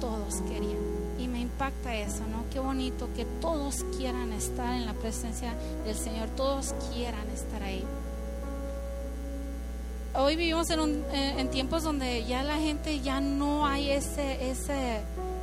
todos 0.00 0.40
querían. 0.48 0.95
Y 1.18 1.28
me 1.28 1.40
impacta 1.40 1.94
eso, 1.94 2.24
¿no? 2.30 2.44
Qué 2.52 2.60
bonito 2.60 3.08
que 3.14 3.24
todos 3.40 3.84
quieran 3.96 4.32
estar 4.32 4.74
en 4.74 4.86
la 4.86 4.92
presencia 4.94 5.54
del 5.84 5.96
Señor, 5.96 6.28
todos 6.36 6.74
quieran 6.92 7.28
estar 7.30 7.62
ahí. 7.62 7.84
Hoy 10.18 10.34
vivimos 10.36 10.70
en, 10.70 10.80
un, 10.80 11.04
eh, 11.12 11.34
en 11.38 11.50
tiempos 11.50 11.82
donde 11.82 12.24
ya 12.24 12.42
la 12.42 12.56
gente 12.56 13.00
ya 13.00 13.20
no 13.20 13.66
hay 13.66 13.90
ese, 13.90 14.50
ese, 14.50 15.00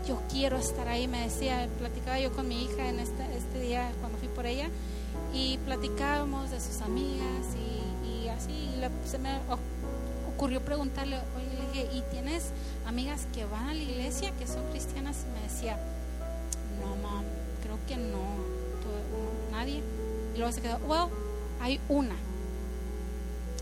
yo 0.07 0.19
quiero 0.31 0.57
estar 0.57 0.87
ahí. 0.87 1.07
Me 1.07 1.21
decía, 1.21 1.69
platicaba 1.77 2.19
yo 2.19 2.31
con 2.33 2.47
mi 2.47 2.63
hija 2.63 2.89
en 2.89 2.99
este, 2.99 3.23
este 3.37 3.59
día 3.59 3.91
cuando 3.99 4.17
fui 4.17 4.29
por 4.29 4.47
ella 4.47 4.69
y 5.31 5.59
platicábamos 5.59 6.49
de 6.49 6.59
sus 6.59 6.81
amigas 6.81 7.45
y, 7.55 8.29
así. 8.29 8.51
Y 8.51 9.07
se 9.07 9.19
me 9.19 9.29
ocurrió 10.35 10.61
preguntarle, 10.61 11.17
oye, 11.71 11.89
¿y 11.93 12.01
tienes 12.11 12.51
amigas 12.85 13.27
que 13.33 13.45
van 13.45 13.69
a 13.69 13.73
la 13.73 13.81
iglesia, 13.81 14.31
que 14.37 14.47
son 14.47 14.63
cristianas? 14.71 15.25
Y 15.27 15.33
me 15.33 15.41
decía, 15.47 15.77
no, 16.79 16.95
mam, 17.07 17.23
creo 17.61 17.77
que 17.87 17.97
no, 17.97 18.53
nadie. 19.51 19.81
Y 20.33 20.37
luego 20.37 20.51
se 20.51 20.61
quedó, 20.61 20.77
well, 20.87 21.09
hay 21.61 21.79
una, 21.89 22.15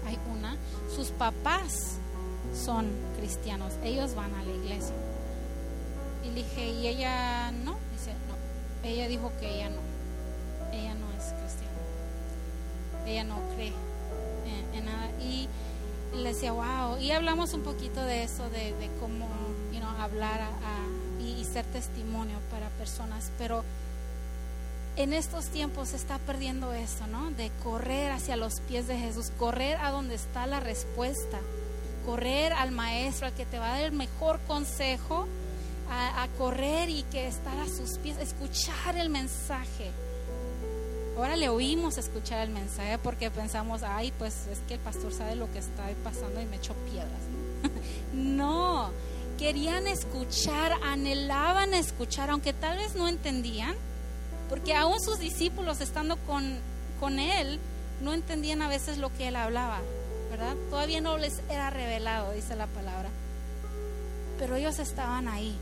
hay 0.05 0.17
una. 0.31 0.55
Sus 0.95 1.09
papás 1.09 1.97
son 2.55 2.87
cristianos, 3.17 3.73
ellos 3.83 4.15
van 4.15 4.33
a 4.35 4.43
la 4.43 4.51
iglesia. 4.51 4.95
Y 6.23 6.29
le 6.29 6.35
dije, 6.35 6.69
¿y 6.69 6.87
ella 6.87 7.51
no? 7.51 7.77
Dice, 7.93 8.13
no, 8.27 8.87
ella 8.87 9.07
dijo 9.07 9.31
que 9.39 9.55
ella 9.55 9.69
no, 9.69 9.81
ella 10.71 10.93
no 10.95 11.07
es 11.17 11.33
cristiana, 11.33 11.77
ella 13.05 13.23
no 13.23 13.39
cree 13.55 13.73
en, 14.73 14.85
nada. 14.85 15.09
Y 15.19 15.47
le 16.13 16.33
decía, 16.33 16.51
wow. 16.51 16.97
Y 16.99 17.11
hablamos 17.11 17.53
un 17.53 17.61
poquito 17.61 18.03
de 18.03 18.23
eso, 18.23 18.49
de, 18.49 18.73
cómo 18.99 19.27
hablar 19.99 20.41
y, 21.19 21.43
ser 21.45 21.65
testimonio 21.65 22.37
para 22.49 22.69
personas. 22.69 23.31
Pero 23.37 23.63
en 24.95 25.13
estos 25.13 25.47
tiempos 25.47 25.89
se 25.89 25.97
está 25.97 26.17
perdiendo 26.19 26.73
eso, 26.73 27.07
¿no? 27.07 27.31
De 27.31 27.51
correr 27.63 28.11
hacia 28.11 28.35
los 28.35 28.61
pies 28.61 28.87
de 28.87 28.97
Jesús, 28.97 29.31
correr 29.37 29.77
a 29.77 29.91
donde 29.91 30.15
está 30.15 30.47
la 30.47 30.59
respuesta 30.59 31.39
correr 32.05 32.53
al 32.53 32.71
maestro, 32.71 33.27
al 33.27 33.33
que 33.33 33.45
te 33.45 33.59
va 33.59 33.69
a 33.69 33.73
dar 33.73 33.81
el 33.83 33.91
mejor 33.91 34.39
consejo, 34.47 35.27
a 35.89 36.27
correr 36.37 36.89
y 36.89 37.03
que 37.03 37.27
estar 37.27 37.59
a 37.59 37.67
sus 37.67 37.97
pies, 37.97 38.17
escuchar 38.17 38.95
el 38.95 39.09
mensaje. 39.09 39.91
Ahora 41.17 41.35
le 41.35 41.49
oímos 41.49 41.97
escuchar 41.97 42.47
el 42.47 42.53
mensaje 42.53 42.97
porque 42.97 43.29
pensamos, 43.29 43.83
ay, 43.83 44.13
pues 44.17 44.47
es 44.47 44.59
que 44.67 44.75
el 44.75 44.79
pastor 44.79 45.13
sabe 45.13 45.35
lo 45.35 45.51
que 45.51 45.59
está 45.59 45.83
pasando 46.03 46.41
y 46.41 46.45
me 46.45 46.55
echó 46.55 46.73
piedras. 46.89 47.21
no, 48.13 48.91
querían 49.37 49.87
escuchar, 49.87 50.73
anhelaban 50.83 51.73
escuchar, 51.73 52.29
aunque 52.29 52.53
tal 52.53 52.77
vez 52.77 52.95
no 52.95 53.07
entendían, 53.07 53.75
porque 54.49 54.73
aún 54.73 54.99
sus 54.99 55.19
discípulos 55.19 55.81
estando 55.81 56.17
con, 56.17 56.59
con 56.99 57.19
él, 57.19 57.59
no 58.01 58.13
entendían 58.13 58.61
a 58.61 58.67
veces 58.67 58.97
lo 58.97 59.13
que 59.13 59.27
él 59.27 59.35
hablaba, 59.35 59.79
¿verdad? 60.29 60.55
Todavía 60.69 61.01
no 61.01 61.17
les 61.17 61.41
era 61.49 61.69
revelado, 61.69 62.31
dice 62.31 62.55
la 62.55 62.67
palabra. 62.67 63.09
Pero 64.39 64.55
ellos 64.55 64.79
estaban 64.79 65.27
ahí. 65.27 65.55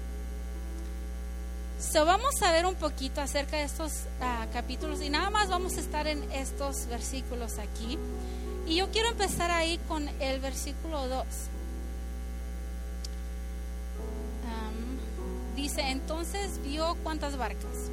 So, 1.80 2.04
vamos 2.04 2.42
a 2.42 2.52
ver 2.52 2.66
un 2.66 2.76
poquito 2.76 3.22
acerca 3.22 3.56
de 3.56 3.64
estos 3.64 4.04
uh, 4.20 4.52
capítulos 4.52 5.02
y 5.02 5.10
nada 5.10 5.30
más 5.30 5.48
vamos 5.48 5.78
a 5.78 5.80
estar 5.80 6.08
en 6.08 6.30
estos 6.30 6.88
versículos 6.88 7.58
aquí. 7.58 7.98
Y 8.68 8.76
yo 8.76 8.92
quiero 8.92 9.08
empezar 9.08 9.50
ahí 9.50 9.80
con 9.88 10.10
el 10.20 10.42
versículo 10.42 11.08
2. 11.08 11.26
Um, 14.44 15.56
dice, 15.56 15.82
entonces 15.84 16.62
vio 16.64 16.98
cuántas 17.02 17.38
barcas. 17.38 17.90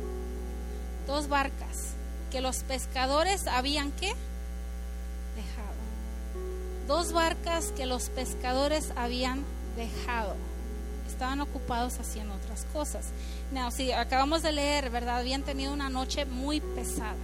Dos 1.06 1.28
barcas 1.28 1.92
que 2.32 2.40
los 2.40 2.64
pescadores 2.64 3.46
habían 3.46 3.92
qué? 3.92 4.14
Dejado. 5.36 5.76
Dos 6.88 7.12
barcas 7.12 7.66
que 7.70 7.86
los 7.86 8.08
pescadores 8.08 8.92
habían 8.96 9.44
dejado 9.76 10.34
estaban 11.16 11.40
ocupados 11.40 11.98
haciendo 11.98 12.34
otras 12.34 12.66
cosas. 12.74 13.06
Si 13.74 13.90
acabamos 13.90 14.42
de 14.42 14.52
leer, 14.52 14.90
¿verdad? 14.90 15.20
Habían 15.20 15.42
tenido 15.42 15.72
una 15.72 15.88
noche 15.88 16.26
muy 16.26 16.60
pesada. 16.60 17.16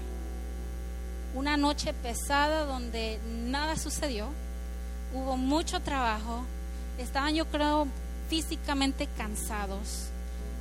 Una 1.34 1.58
noche 1.58 1.92
pesada 1.92 2.64
donde 2.64 3.20
nada 3.26 3.76
sucedió. 3.76 4.28
Hubo 5.12 5.36
mucho 5.36 5.80
trabajo. 5.80 6.42
Estaban, 6.96 7.34
yo 7.34 7.44
creo, 7.48 7.86
físicamente 8.30 9.08
cansados, 9.18 10.06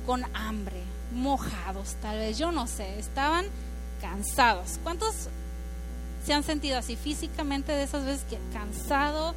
con 0.04 0.24
hambre, 0.34 0.82
mojados, 1.14 1.94
tal 2.02 2.18
vez, 2.18 2.36
yo 2.36 2.52
no 2.52 2.66
sé. 2.66 2.98
Estaban 2.98 3.46
cansados. 4.02 4.78
¿Cuántos 4.82 5.28
se 6.26 6.34
han 6.34 6.42
sentido 6.42 6.76
así 6.76 6.96
físicamente 6.96 7.72
de 7.72 7.84
esas 7.84 8.04
veces 8.04 8.26
que 8.28 8.38
cansado? 8.52 9.34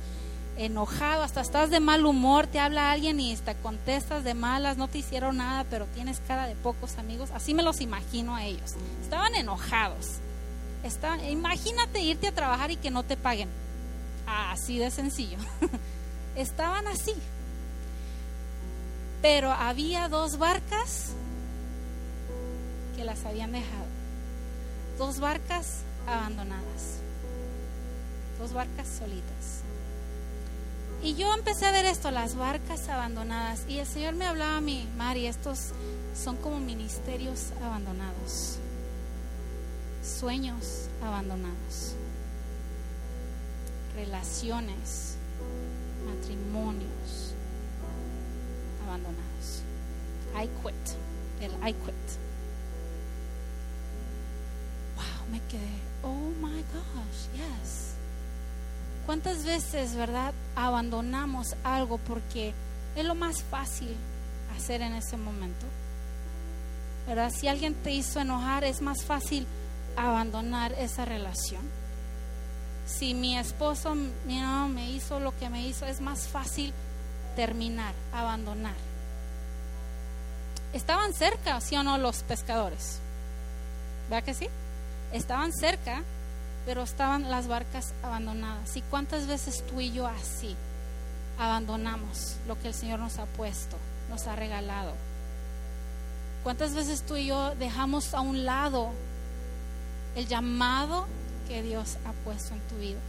Enojado, 0.57 1.23
hasta 1.23 1.41
estás 1.41 1.69
de 1.69 1.79
mal 1.79 2.05
humor, 2.05 2.47
te 2.47 2.59
habla 2.59 2.91
alguien 2.91 3.19
y 3.19 3.35
te 3.35 3.55
contestas 3.55 4.23
de 4.23 4.33
malas, 4.33 4.77
no 4.77 4.87
te 4.87 4.99
hicieron 4.99 5.37
nada, 5.37 5.65
pero 5.69 5.85
tienes 5.87 6.21
cara 6.27 6.47
de 6.47 6.55
pocos 6.55 6.97
amigos. 6.97 7.29
Así 7.33 7.53
me 7.53 7.63
los 7.63 7.81
imagino 7.81 8.35
a 8.35 8.43
ellos. 8.45 8.73
Estaban 9.01 9.35
enojados. 9.35 10.19
Estaban, 10.83 11.23
imagínate 11.25 12.01
irte 12.01 12.27
a 12.27 12.31
trabajar 12.31 12.71
y 12.71 12.77
que 12.77 12.91
no 12.91 13.03
te 13.03 13.17
paguen. 13.17 13.49
Así 14.27 14.77
de 14.77 14.91
sencillo. 14.91 15.37
Estaban 16.35 16.87
así. 16.87 17.13
Pero 19.21 19.51
había 19.51 20.07
dos 20.09 20.37
barcas 20.37 21.11
que 22.95 23.03
las 23.03 23.25
habían 23.25 23.51
dejado. 23.51 23.85
Dos 24.97 25.19
barcas 25.19 25.81
abandonadas. 26.07 26.99
Dos 28.39 28.53
barcas 28.53 28.87
solitas. 28.87 29.54
Y 31.05 31.13
yo 31.13 31.31
empecé 31.35 31.67
a 31.67 31.71
ver 31.71 31.85
esto, 31.85 32.09
las 32.09 32.35
barcas 32.35 32.89
abandonadas. 32.89 33.61
Y 33.69 33.77
el 33.77 33.85
Señor 33.85 34.15
me 34.15 34.25
hablaba 34.25 34.57
a 34.57 34.61
mí, 34.61 34.89
Mari, 34.97 35.27
estos 35.27 35.69
son 36.15 36.35
como 36.37 36.59
ministerios 36.59 37.51
abandonados, 37.63 38.57
sueños 40.03 40.87
abandonados, 41.03 41.93
relaciones, 43.95 45.17
matrimonios 46.07 47.35
abandonados. 48.83 49.61
I 50.35 50.49
quit, 50.63 50.97
el 51.39 51.51
I 51.69 51.73
quit. 51.73 52.05
Wow, 54.95 55.29
me 55.31 55.39
quedé, 55.49 55.69
oh 56.01 56.31
my 56.41 56.63
gosh, 56.73 57.29
yes. 57.35 57.94
¿Cuántas 59.05 59.45
veces, 59.45 59.95
verdad, 59.95 60.33
abandonamos 60.55 61.55
algo 61.63 61.99
porque 61.99 62.53
es 62.95 63.05
lo 63.05 63.13
más 63.13 63.43
fácil 63.43 63.95
hacer 64.55 64.81
en 64.81 64.93
ese 64.93 65.15
momento? 65.15 65.65
¿Verdad? 67.07 67.31
Si 67.31 67.47
alguien 67.47 67.75
te 67.75 67.91
hizo 67.91 68.19
enojar, 68.19 68.63
es 68.63 68.81
más 68.81 69.03
fácil 69.03 69.45
abandonar 69.95 70.73
esa 70.73 71.05
relación. 71.05 71.61
Si 72.87 73.13
mi 73.13 73.37
esposo 73.37 73.95
me 73.95 74.89
hizo 74.89 75.19
lo 75.19 75.37
que 75.37 75.49
me 75.49 75.67
hizo, 75.67 75.85
es 75.85 76.01
más 76.01 76.27
fácil 76.27 76.73
terminar, 77.35 77.93
abandonar. 78.11 78.75
Estaban 80.73 81.13
cerca, 81.13 81.61
sí 81.61 81.75
o 81.75 81.83
no, 81.83 81.97
los 81.97 82.23
pescadores. 82.23 82.99
¿Verdad 84.09 84.25
que 84.25 84.33
sí? 84.33 84.47
Estaban 85.13 85.53
cerca, 85.53 86.03
pero 86.65 86.83
estaban 86.83 87.29
las 87.29 87.47
barcas 87.47 87.93
abandonadas. 88.03 88.75
¿Y 88.75 88.81
cuántas 88.81 89.27
veces 89.27 89.63
tú 89.67 89.79
y 89.81 89.91
yo 89.91 90.07
así 90.07 90.55
abandonamos 91.37 92.37
lo 92.47 92.59
que 92.59 92.69
el 92.69 92.73
Señor 92.73 92.99
nos 92.99 93.19
ha 93.19 93.25
puesto, 93.25 93.77
nos 94.09 94.25
ha 94.27 94.35
regalado? 94.35 94.93
¿Cuántas 96.43 96.73
veces 96.73 97.03
tú 97.03 97.15
y 97.15 97.27
yo 97.27 97.55
dejamos 97.55 98.13
a 98.13 98.21
un 98.21 98.45
lado 98.45 98.89
el 100.15 100.27
llamado 100.27 101.07
que 101.47 101.61
Dios 101.63 101.97
ha 102.05 102.11
puesto 102.23 102.53
en 102.53 102.61
tu 102.61 102.77
vida? 102.77 102.99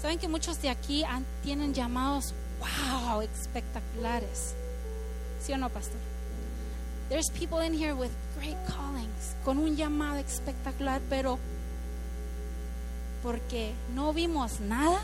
Saben 0.00 0.18
que 0.18 0.28
muchos 0.28 0.60
de 0.60 0.68
aquí 0.68 1.04
tienen 1.42 1.74
llamados, 1.74 2.34
wow, 2.60 3.22
espectaculares. 3.22 4.54
¿Sí 5.42 5.52
o 5.52 5.58
no, 5.58 5.68
pastor? 5.68 5.98
There's 7.08 7.30
people 7.30 7.64
in 7.64 7.72
here 7.72 7.94
with 7.94 8.10
great 8.38 8.56
callings, 8.66 9.36
con 9.44 9.58
un 9.58 9.76
llamado 9.76 10.18
espectacular, 10.18 11.00
pero 11.08 11.38
porque 13.26 13.74
no 13.92 14.12
vimos 14.12 14.60
nada, 14.60 15.02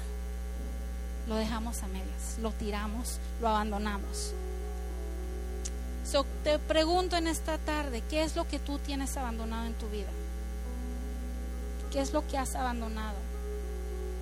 lo 1.26 1.34
dejamos 1.34 1.82
a 1.82 1.88
medias, 1.88 2.38
lo 2.40 2.52
tiramos, 2.52 3.18
lo 3.40 3.48
abandonamos. 3.48 4.32
So, 6.08 6.24
te 6.44 6.60
pregunto 6.60 7.16
en 7.16 7.26
esta 7.26 7.58
tarde, 7.58 8.00
¿qué 8.08 8.22
es 8.22 8.36
lo 8.36 8.46
que 8.46 8.60
tú 8.60 8.78
tienes 8.78 9.16
abandonado 9.16 9.66
en 9.66 9.74
tu 9.74 9.88
vida? 9.88 10.10
¿Qué 11.90 12.00
es 12.00 12.12
lo 12.12 12.24
que 12.28 12.38
has 12.38 12.54
abandonado? 12.54 13.16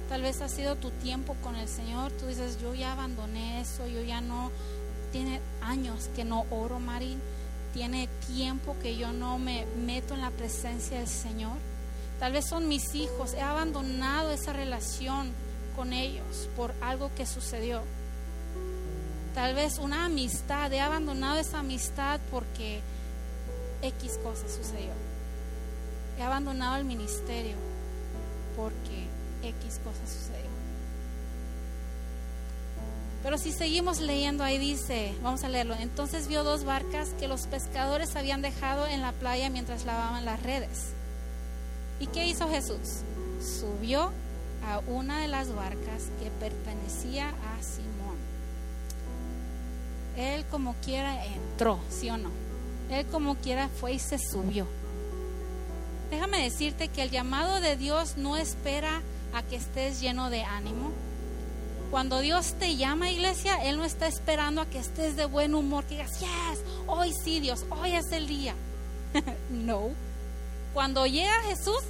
Tal 0.08 0.22
vez 0.22 0.40
ha 0.40 0.48
sido 0.48 0.76
tu 0.76 0.90
tiempo 0.92 1.36
con 1.42 1.54
el 1.56 1.68
Señor, 1.68 2.10
tú 2.12 2.26
dices, 2.26 2.58
yo 2.58 2.72
ya 2.72 2.92
abandoné 2.92 3.60
eso, 3.60 3.86
yo 3.86 4.00
ya 4.00 4.22
no, 4.22 4.50
tiene 5.12 5.42
años 5.60 6.08
que 6.16 6.24
no 6.24 6.46
oro, 6.50 6.80
Marín, 6.80 7.20
tiene 7.74 8.08
tiempo 8.34 8.76
que 8.80 8.96
yo 8.96 9.12
no 9.12 9.38
me 9.38 9.66
meto 9.84 10.14
en 10.14 10.22
la 10.22 10.30
presencia 10.30 10.96
del 10.96 11.06
Señor. 11.06 11.69
Tal 12.20 12.32
vez 12.32 12.44
son 12.44 12.68
mis 12.68 12.94
hijos. 12.94 13.32
He 13.32 13.40
abandonado 13.40 14.30
esa 14.30 14.52
relación 14.52 15.32
con 15.74 15.94
ellos 15.94 16.48
por 16.54 16.74
algo 16.82 17.10
que 17.16 17.26
sucedió. 17.26 17.82
Tal 19.34 19.54
vez 19.54 19.78
una 19.78 20.04
amistad. 20.04 20.70
He 20.72 20.80
abandonado 20.80 21.40
esa 21.40 21.60
amistad 21.60 22.20
porque 22.30 22.82
X 23.82 24.18
cosa 24.22 24.46
sucedió. 24.48 24.92
He 26.18 26.22
abandonado 26.22 26.76
el 26.76 26.84
ministerio 26.84 27.56
porque 28.54 29.06
X 29.42 29.80
cosa 29.82 30.06
sucedió. 30.06 30.50
Pero 33.22 33.38
si 33.38 33.52
seguimos 33.52 34.00
leyendo, 34.00 34.44
ahí 34.44 34.58
dice, 34.58 35.14
vamos 35.22 35.44
a 35.44 35.48
leerlo, 35.48 35.74
entonces 35.74 36.26
vio 36.26 36.42
dos 36.42 36.64
barcas 36.64 37.10
que 37.18 37.28
los 37.28 37.46
pescadores 37.46 38.16
habían 38.16 38.40
dejado 38.40 38.86
en 38.86 39.02
la 39.02 39.12
playa 39.12 39.50
mientras 39.50 39.84
lavaban 39.84 40.24
las 40.24 40.42
redes. 40.42 40.94
¿Y 42.00 42.06
qué 42.06 42.26
hizo 42.26 42.48
Jesús? 42.48 43.02
Subió 43.40 44.10
a 44.66 44.78
una 44.86 45.20
de 45.20 45.28
las 45.28 45.54
barcas 45.54 46.08
que 46.18 46.30
pertenecía 46.40 47.28
a 47.28 47.62
Simón. 47.62 48.16
Él 50.16 50.44
como 50.50 50.74
quiera 50.82 51.24
entró, 51.26 51.78
¿sí 51.90 52.08
o 52.08 52.16
no? 52.16 52.30
Él 52.90 53.06
como 53.06 53.36
quiera 53.36 53.68
fue 53.68 53.92
y 53.92 53.98
se 53.98 54.18
subió. 54.18 54.66
Déjame 56.10 56.42
decirte 56.42 56.88
que 56.88 57.02
el 57.02 57.10
llamado 57.10 57.60
de 57.60 57.76
Dios 57.76 58.16
no 58.16 58.36
espera 58.36 59.02
a 59.34 59.42
que 59.42 59.56
estés 59.56 60.00
lleno 60.00 60.30
de 60.30 60.42
ánimo. 60.42 60.90
Cuando 61.90 62.20
Dios 62.20 62.54
te 62.54 62.76
llama, 62.76 63.10
iglesia, 63.10 63.62
Él 63.62 63.76
no 63.76 63.84
está 63.84 64.06
esperando 64.06 64.62
a 64.62 64.66
que 64.66 64.78
estés 64.78 65.16
de 65.16 65.26
buen 65.26 65.54
humor, 65.54 65.84
que 65.84 65.96
digas, 65.96 66.18
yes, 66.18 66.60
hoy 66.86 67.12
sí, 67.12 67.40
Dios, 67.40 67.64
hoy 67.70 67.92
es 67.92 68.10
el 68.12 68.26
día. 68.26 68.54
no 69.50 69.90
cuando 70.72 71.06
llega 71.06 71.42
Jesús, 71.42 71.82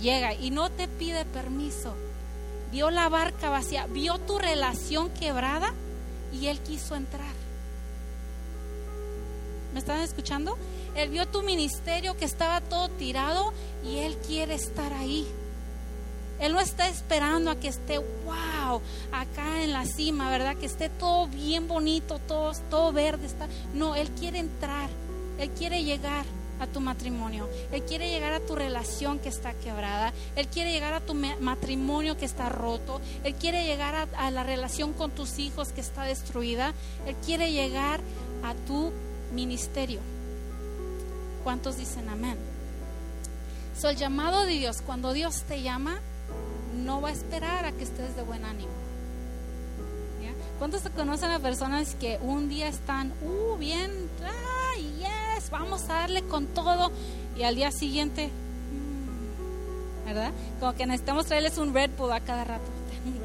llega 0.00 0.34
y 0.34 0.50
no 0.50 0.70
te 0.70 0.88
pide 0.88 1.24
permiso. 1.24 1.94
vio 2.70 2.90
la 2.90 3.08
barca 3.08 3.50
vacía, 3.50 3.86
vio 3.86 4.18
tu 4.18 4.38
relación 4.38 5.10
quebrada 5.10 5.74
y 6.32 6.46
Él 6.46 6.60
quiso 6.60 6.94
entrar. 6.94 7.34
¿Me 9.72 9.80
están 9.80 10.00
escuchando? 10.00 10.56
Él 10.94 11.10
vio 11.10 11.26
tu 11.26 11.42
ministerio 11.42 12.16
que 12.16 12.24
estaba 12.24 12.60
todo 12.60 12.88
tirado 12.88 13.52
y 13.84 13.98
Él 13.98 14.16
quiere 14.18 14.54
estar 14.54 14.92
ahí. 14.92 15.26
Él 16.38 16.52
no 16.52 16.60
está 16.60 16.88
esperando 16.88 17.50
a 17.50 17.56
que 17.56 17.68
esté, 17.68 17.98
wow, 17.98 18.80
acá 19.12 19.62
en 19.62 19.72
la 19.72 19.84
cima, 19.84 20.30
¿verdad? 20.30 20.56
Que 20.56 20.66
esté 20.66 20.88
todo 20.88 21.26
bien 21.26 21.68
bonito, 21.68 22.18
todo, 22.20 22.52
todo 22.70 22.92
verde. 22.92 23.26
Está. 23.26 23.46
No, 23.74 23.94
Él 23.94 24.10
quiere 24.12 24.38
entrar, 24.38 24.88
Él 25.38 25.50
quiere 25.50 25.84
llegar 25.84 26.24
a 26.60 26.66
tu 26.66 26.80
matrimonio, 26.80 27.48
Él 27.72 27.82
quiere 27.82 28.10
llegar 28.10 28.32
a 28.32 28.40
tu 28.40 28.54
relación 28.54 29.18
que 29.18 29.28
está 29.28 29.54
quebrada, 29.54 30.12
Él 30.36 30.46
quiere 30.46 30.72
llegar 30.72 30.92
a 30.92 31.00
tu 31.00 31.14
matrimonio 31.14 32.16
que 32.16 32.26
está 32.26 32.48
roto, 32.48 33.00
Él 33.24 33.34
quiere 33.34 33.64
llegar 33.64 34.08
a, 34.14 34.30
la 34.30 34.44
relación 34.44 34.92
con 34.92 35.10
tus 35.10 35.38
hijos 35.38 35.72
que 35.72 35.80
está 35.80 36.04
destruida, 36.04 36.74
Él 37.06 37.16
quiere 37.24 37.50
llegar 37.52 38.00
a 38.44 38.54
tu 38.54 38.92
ministerio. 39.32 40.00
¿Cuántos 41.42 41.78
dicen 41.78 42.08
amén? 42.08 42.36
So, 43.76 43.88
el 43.88 43.96
llamado 43.96 44.44
de 44.44 44.52
Dios, 44.52 44.82
cuando 44.82 45.14
Dios 45.14 45.42
te 45.48 45.62
llama, 45.62 46.00
no 46.84 47.00
va 47.00 47.08
a 47.08 47.12
esperar 47.12 47.64
a 47.64 47.72
que 47.72 47.84
estés 47.84 48.14
de 48.14 48.22
buen 48.22 48.44
ánimo. 48.44 48.72
¿Ya? 50.22 50.32
¿Cuántos 50.58 50.82
conocen 50.94 51.30
a 51.30 51.38
personas 51.38 51.94
que 51.94 52.18
un 52.20 52.50
día 52.50 52.68
están, 52.68 53.14
uh, 53.22 53.56
bien, 53.56 53.90
ay, 54.22 54.59
vamos 55.50 55.84
a 55.84 55.94
darle 55.94 56.22
con 56.22 56.46
todo, 56.46 56.90
y 57.36 57.42
al 57.42 57.54
día 57.54 57.70
siguiente, 57.70 58.28
mm, 58.28 60.06
¿verdad? 60.06 60.32
Como 60.58 60.74
que 60.74 60.86
necesitamos 60.86 61.26
traerles 61.26 61.58
un 61.58 61.72
Red 61.74 61.90
Bull 61.96 62.12
a 62.12 62.20
cada 62.20 62.44
rato, 62.44 62.70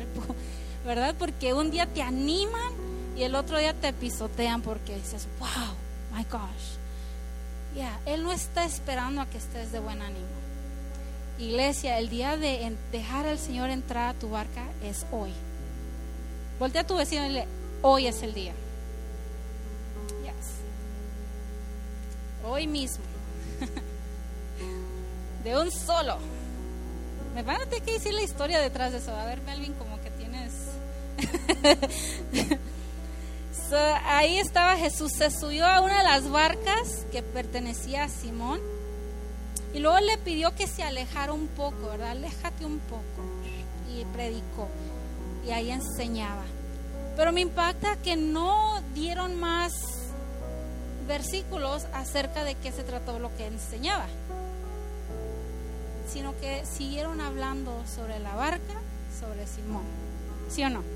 ¿verdad? 0.85 1.15
Porque 1.17 1.53
un 1.53 1.71
día 1.71 1.85
te 1.85 2.01
animan 2.01 2.71
y 3.15 3.23
el 3.23 3.35
otro 3.35 3.57
día 3.57 3.73
te 3.73 3.93
pisotean 3.93 4.61
porque 4.61 4.95
dices, 4.95 5.27
wow, 5.39 5.75
my 6.15 6.23
gosh. 6.25 6.77
Ya, 7.75 7.99
Él 8.05 8.23
no 8.23 8.31
está 8.31 8.65
esperando 8.65 9.21
a 9.21 9.25
que 9.25 9.37
estés 9.37 9.71
de 9.71 9.79
buen 9.79 10.01
ánimo. 10.01 10.25
Iglesia, 11.37 11.99
el 11.99 12.09
día 12.09 12.37
de 12.37 12.73
dejar 12.91 13.27
al 13.27 13.37
Señor 13.37 13.69
entrar 13.69 14.15
a 14.15 14.17
tu 14.17 14.29
barca 14.29 14.63
es 14.81 15.05
hoy. 15.11 15.31
Voltea 16.59 16.81
a 16.81 16.87
tu 16.87 16.95
vecino 16.95 17.25
y 17.25 17.27
dile, 17.27 17.47
hoy 17.81 18.07
es 18.07 18.23
el 18.23 18.33
día. 18.33 18.53
Hoy 22.45 22.67
mismo. 22.67 23.03
de 25.43 25.57
un 25.57 25.71
solo. 25.71 26.17
Me 27.33 27.43
van 27.43 27.61
a 27.61 27.65
tener 27.65 27.83
que 27.83 27.93
decir 27.93 28.13
la 28.13 28.21
historia 28.21 28.59
detrás 28.59 28.91
de 28.91 28.99
eso. 28.99 29.15
A 29.15 29.25
ver, 29.25 29.41
Melvin, 29.41 29.73
como 29.73 30.01
que 30.01 30.09
tienes... 30.11 30.53
ahí 34.05 34.37
estaba 34.37 34.77
Jesús, 34.77 35.11
se 35.11 35.31
subió 35.31 35.65
a 35.65 35.81
una 35.81 35.97
de 35.99 36.03
las 36.03 36.29
barcas 36.29 37.05
que 37.11 37.21
pertenecía 37.21 38.03
a 38.05 38.09
Simón 38.09 38.59
y 39.73 39.79
luego 39.79 39.99
le 39.99 40.17
pidió 40.19 40.55
que 40.55 40.67
se 40.67 40.83
alejara 40.83 41.33
un 41.33 41.47
poco, 41.47 41.89
¿verdad? 41.89 42.11
Aléjate 42.11 42.65
un 42.65 42.79
poco. 42.79 43.03
Y 43.93 44.05
predicó 44.13 44.67
y 45.45 45.51
ahí 45.51 45.71
enseñaba. 45.71 46.43
Pero 47.15 47.31
me 47.31 47.41
impacta 47.41 47.97
que 47.97 48.15
no 48.15 48.81
dieron 48.93 49.35
más 49.35 49.73
versículos 51.07 51.85
acerca 51.93 52.43
de 52.43 52.55
qué 52.55 52.71
se 52.71 52.83
trató 52.83 53.19
lo 53.19 53.35
que 53.35 53.47
enseñaba, 53.47 54.07
sino 56.07 56.37
que 56.39 56.65
siguieron 56.65 57.21
hablando 57.21 57.83
sobre 57.87 58.19
la 58.19 58.35
barca, 58.35 58.73
sobre 59.19 59.47
Simón. 59.47 59.83
¿Sí 60.49 60.63
o 60.63 60.69
no? 60.69 60.95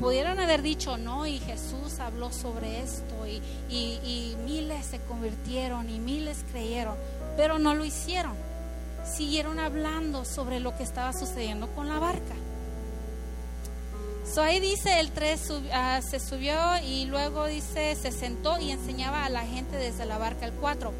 pudieran 0.00 0.40
haber 0.40 0.62
dicho 0.62 0.96
no 0.96 1.26
y 1.26 1.38
Jesús 1.38 2.00
habló 2.00 2.32
sobre 2.32 2.80
esto 2.80 3.26
y, 3.26 3.42
y, 3.68 4.34
miles 4.46 4.86
se 4.86 4.98
convirtieron 5.00 5.90
y 5.90 6.00
miles 6.00 6.38
creyeron, 6.50 6.96
pero 7.36 7.58
no 7.58 7.74
lo 7.74 7.84
hicieron. 7.84 8.32
Siguieron 9.04 9.58
hablando 9.58 10.24
sobre 10.24 10.58
lo 10.58 10.74
que 10.74 10.84
estaba 10.84 11.12
sucediendo 11.12 11.68
con 11.74 11.86
la 11.88 11.98
barca. 11.98 12.34
So 14.32 14.42
ahí 14.42 14.60
dice 14.60 15.00
el 15.00 15.10
3 15.10 15.52
ah, 15.72 16.00
se 16.08 16.20
subió 16.20 16.54
y 16.86 17.06
luego 17.06 17.46
dice 17.46 17.96
se 17.96 18.12
sentó 18.12 18.60
y 18.60 18.70
enseñaba 18.70 19.24
a 19.24 19.28
la 19.28 19.40
gente 19.40 19.76
desde 19.76 20.06
la 20.06 20.18
barca 20.18 20.46
el 20.46 20.52
4. 20.52 20.92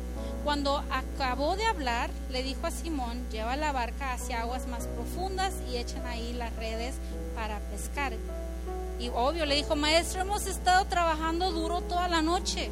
Cuando 0.43 0.83
acabó 0.91 1.55
de 1.55 1.65
hablar, 1.65 2.11
le 2.31 2.43
dijo 2.43 2.67
a 2.67 2.73
Simón, 2.73 3.25
lleva 3.31 3.57
la 3.57 3.71
barca 3.71 4.15
hacia 4.15 4.41
aguas 4.41 4.67
más 4.67 4.87
profundas 4.89 5.53
y 5.71 5.77
echen 5.77 6.05
ahí 6.07 6.33
las 6.33 6.55
redes 6.57 6.95
para 7.37 7.61
pescar. 7.71 8.15
Y 8.99 9.11
obvio, 9.11 9.47
le 9.47 9.55
dijo, 9.55 9.77
maestro, 9.77 10.23
hemos 10.23 10.47
estado 10.47 10.87
trabajando 10.87 11.53
duro 11.53 11.83
toda 11.83 12.09
la 12.09 12.23
noche. 12.23 12.69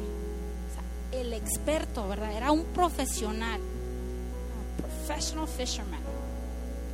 el 1.11 1.31
experto, 1.33 2.07
¿verdad? 2.07 2.33
Era 2.33 2.51
un 2.51 2.65
profesional, 2.65 3.61
un 3.61 4.81
professional 4.81 5.47
fisherman. 5.47 6.01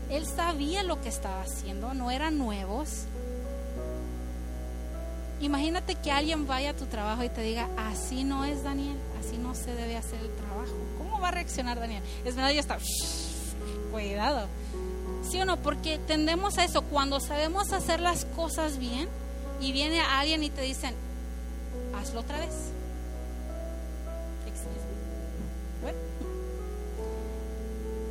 Él 0.09 0.25
sabía 0.25 0.83
lo 0.83 1.01
que 1.01 1.09
estaba 1.09 1.41
haciendo, 1.41 1.93
no 1.93 2.11
eran 2.11 2.37
nuevos. 2.37 3.07
Imagínate 5.45 5.93
que 5.93 6.11
alguien 6.11 6.47
vaya 6.47 6.71
a 6.71 6.73
tu 6.73 6.87
trabajo 6.87 7.23
y 7.23 7.29
te 7.29 7.41
diga, 7.41 7.69
así 7.77 8.23
no 8.23 8.45
es 8.45 8.63
Daniel, 8.63 8.97
así 9.19 9.37
no 9.37 9.53
se 9.53 9.75
debe 9.75 9.95
hacer 9.95 10.19
el 10.19 10.31
trabajo. 10.35 10.73
¿Cómo 10.97 11.19
va 11.19 11.27
a 11.27 11.31
reaccionar 11.31 11.79
Daniel? 11.79 12.01
Es 12.25 12.35
verdad, 12.35 12.51
ya 12.51 12.61
está, 12.61 12.79
cuidado. 13.91 14.47
¿Sí 15.29 15.39
o 15.39 15.45
no? 15.45 15.57
Porque 15.57 15.99
tendemos 15.99 16.57
a 16.57 16.63
eso, 16.63 16.81
cuando 16.81 17.19
sabemos 17.19 17.73
hacer 17.73 17.99
las 17.99 18.25
cosas 18.25 18.79
bien, 18.79 19.07
y 19.61 19.71
viene 19.71 20.01
alguien 20.01 20.43
y 20.43 20.49
te 20.49 20.61
dicen, 20.61 20.95
hazlo 21.95 22.21
otra 22.21 22.39
vez. 22.39 22.53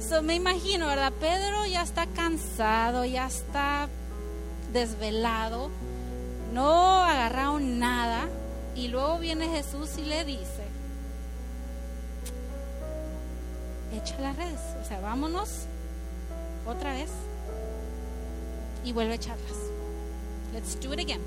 So, 0.09 0.23
me 0.23 0.35
imagino, 0.35 0.87
¿verdad? 0.87 1.13
Pedro 1.19 1.65
ya 1.67 1.83
está 1.83 2.07
cansado, 2.07 3.07
ya 3.07 3.27
está 3.27 3.89
desvelado, 4.73 5.71
no 6.55 7.03
agarraron 7.03 7.81
nada 7.81 8.29
y 8.77 8.89
luego 8.89 9.19
viene 9.19 9.49
Jesús 9.49 9.91
y 9.99 10.03
le 10.03 10.25
dice, 10.25 10.65
echa 13.93 14.19
las 14.21 14.37
redes, 14.37 14.61
o 14.81 14.85
sea, 14.87 15.01
vámonos 15.01 15.67
otra 16.65 16.93
vez 16.93 17.11
y 18.85 18.93
vuelve 18.93 19.13
a 19.13 19.17
echarlas. 19.17 19.57
Let's 20.53 20.79
do 20.81 20.95
it 20.95 21.01
again. 21.01 21.21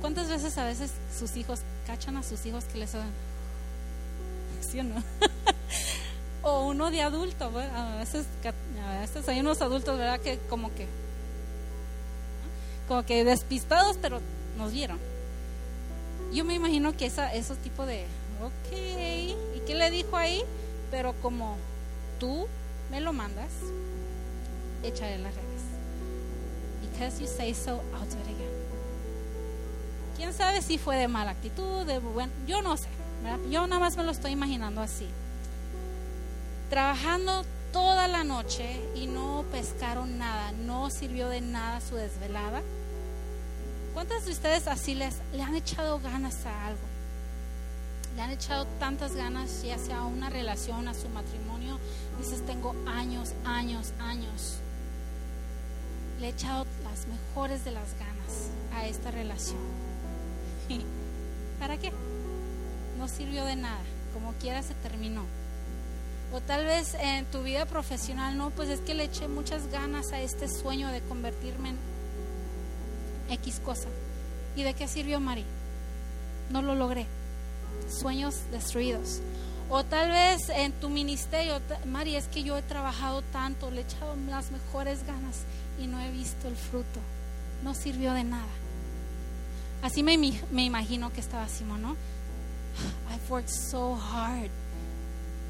¿Cuántas 0.00 0.28
veces 0.28 0.56
a 0.58 0.64
veces 0.64 0.90
sus 1.18 1.36
hijos 1.36 1.60
cachan 1.86 2.16
a 2.16 2.22
sus 2.22 2.44
hijos 2.46 2.64
que 2.64 2.78
les 2.78 2.92
dan? 2.92 3.10
¿Sí 4.60 4.80
o 4.80 4.84
no? 4.84 5.02
o 6.42 6.66
uno 6.66 6.90
de 6.90 7.02
adulto, 7.02 7.50
a 7.54 7.96
veces 7.96 8.26
hay 9.28 9.40
unos 9.40 9.60
adultos, 9.60 9.98
¿verdad? 9.98 10.20
Que 10.20 10.38
como 10.48 10.74
que, 10.74 10.86
como 12.88 13.04
que 13.04 13.24
despistados, 13.24 13.98
pero 14.00 14.20
nos 14.58 14.72
vieron. 14.72 14.98
Yo 16.32 16.44
me 16.44 16.54
imagino 16.54 16.96
que 16.96 17.06
esa, 17.06 17.32
esos 17.32 17.58
tipo 17.58 17.86
de, 17.86 18.04
ok, 18.42 18.76
¿y 19.56 19.60
qué 19.66 19.74
le 19.74 19.90
dijo 19.90 20.16
ahí? 20.16 20.42
Pero 20.90 21.14
como 21.22 21.56
tú 22.18 22.46
me 22.90 23.00
lo 23.00 23.12
mandas, 23.12 23.50
échale 24.82 25.18
las 25.18 25.34
redes 25.34 25.54
because 26.94 27.20
you 27.20 27.26
say 27.26 27.52
so, 27.52 27.80
I'll 27.92 28.06
do 28.06 28.16
it 28.18 28.26
again. 28.26 28.50
¿Quién 30.16 30.32
sabe 30.32 30.62
si 30.62 30.78
fue 30.78 30.96
de 30.96 31.08
mala 31.08 31.32
actitud, 31.32 31.84
de 31.84 31.98
buen, 31.98 32.30
yo 32.46 32.62
no 32.62 32.76
sé, 32.76 32.86
yo 33.50 33.66
nada 33.66 33.80
más 33.80 33.96
me 33.96 34.04
lo 34.04 34.12
estoy 34.12 34.30
imaginando 34.32 34.80
así. 34.80 35.08
Trabajando 36.70 37.44
toda 37.74 38.06
la 38.06 38.22
noche 38.22 38.80
y 38.94 39.08
no 39.08 39.44
pescaron 39.50 40.16
nada, 40.16 40.52
no 40.52 40.90
sirvió 40.90 41.28
de 41.28 41.40
nada 41.40 41.80
su 41.80 41.96
desvelada. 41.96 42.62
¿Cuántas 43.92 44.24
de 44.26 44.30
ustedes 44.30 44.68
así 44.68 44.94
les 44.94 45.16
le 45.32 45.42
han 45.42 45.56
echado 45.56 45.98
ganas 45.98 46.46
a 46.46 46.66
algo? 46.68 46.86
Le 48.14 48.22
han 48.22 48.30
echado 48.30 48.64
tantas 48.78 49.16
ganas, 49.16 49.64
ya 49.64 49.76
sea 49.76 49.98
a 49.98 50.04
una 50.04 50.30
relación, 50.30 50.86
a 50.86 50.94
su 50.94 51.08
matrimonio. 51.08 51.80
Dices, 52.16 52.46
tengo 52.46 52.76
años, 52.86 53.32
años, 53.44 53.92
años 53.98 54.60
le 56.20 56.28
he 56.28 56.30
echado 56.30 56.64
las 56.84 57.08
mejores 57.08 57.64
de 57.64 57.72
las 57.72 57.92
ganas 57.98 58.50
a 58.72 58.86
esta 58.86 59.10
relación. 59.10 59.58
¿Para 61.58 61.76
qué? 61.76 61.90
No 62.98 63.08
sirvió 63.08 63.44
de 63.44 63.56
nada, 63.56 63.82
como 64.12 64.32
quiera 64.34 64.62
se 64.62 64.74
terminó. 64.74 65.24
O 66.34 66.40
tal 66.40 66.64
vez 66.64 66.94
en 66.94 67.26
tu 67.26 67.44
vida 67.44 67.64
profesional, 67.64 68.36
no, 68.36 68.50
pues 68.50 68.68
es 68.68 68.80
que 68.80 68.94
le 68.94 69.04
eché 69.04 69.28
muchas 69.28 69.68
ganas 69.68 70.10
a 70.10 70.20
este 70.20 70.48
sueño 70.48 70.88
de 70.88 71.00
convertirme 71.00 71.68
en 71.68 71.78
X 73.30 73.60
cosa. 73.64 73.88
¿Y 74.56 74.64
de 74.64 74.74
qué 74.74 74.88
sirvió 74.88 75.20
Mari? 75.20 75.44
No 76.50 76.60
lo 76.60 76.74
logré. 76.74 77.06
Sueños 77.88 78.34
destruidos. 78.50 79.20
O 79.70 79.84
tal 79.84 80.10
vez 80.10 80.48
en 80.48 80.72
tu 80.72 80.88
ministerio, 80.88 81.60
Mari, 81.86 82.16
es 82.16 82.26
que 82.26 82.42
yo 82.42 82.58
he 82.58 82.62
trabajado 82.62 83.22
tanto, 83.22 83.70
le 83.70 83.82
he 83.82 83.84
echado 83.84 84.16
las 84.28 84.50
mejores 84.50 85.06
ganas 85.06 85.42
y 85.78 85.86
no 85.86 86.00
he 86.00 86.10
visto 86.10 86.48
el 86.48 86.56
fruto. 86.56 86.98
No 87.62 87.74
sirvió 87.74 88.12
de 88.12 88.24
nada. 88.24 88.42
Así 89.82 90.02
me, 90.02 90.18
me 90.50 90.64
imagino 90.64 91.12
que 91.12 91.20
estaba 91.20 91.46
Simón, 91.46 91.82
¿no? 91.82 91.96
I've 93.08 93.30
worked 93.30 93.50
so 93.50 93.94
hard. 93.94 94.50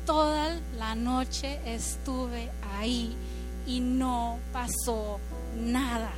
Toda 0.06 0.56
la 0.78 0.94
noche 0.94 1.58
estuve 1.64 2.50
ahí 2.76 3.16
y 3.66 3.80
no 3.80 4.38
pasó 4.52 5.18
nada. 5.56 6.12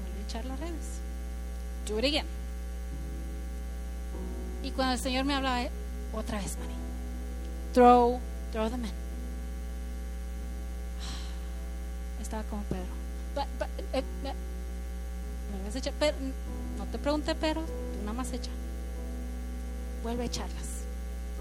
Vuelve 0.00 0.20
a 0.20 0.22
echar 0.22 0.44
las 0.44 0.60
redes. 0.60 1.00
Do 1.88 1.98
it. 1.98 2.24
Y 4.62 4.70
cuando 4.70 4.94
el 4.94 5.00
Señor 5.00 5.24
me 5.24 5.34
hablaba, 5.34 5.64
otra 6.12 6.38
vez, 6.38 6.56
Mari, 6.58 6.74
throw, 7.72 8.20
throw 8.52 8.70
them 8.70 8.84
in. 8.84 8.90
Estaba 12.22 12.44
como 12.44 12.62
Pedro. 12.64 12.84
Eh, 13.92 14.04
eh, 14.24 14.32
a 15.74 15.78
echar, 15.78 15.94
no 16.78 16.86
te 16.86 16.98
pregunté, 16.98 17.34
pero 17.34 17.62
tú 17.62 18.00
nada 18.02 18.12
más 18.12 18.32
echa. 18.32 18.50
Vuelve 20.04 20.22
a 20.22 20.26
echarlas. 20.26 20.69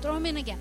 Throw 0.01 0.13
them 0.13 0.25
in 0.25 0.37
again. 0.37 0.59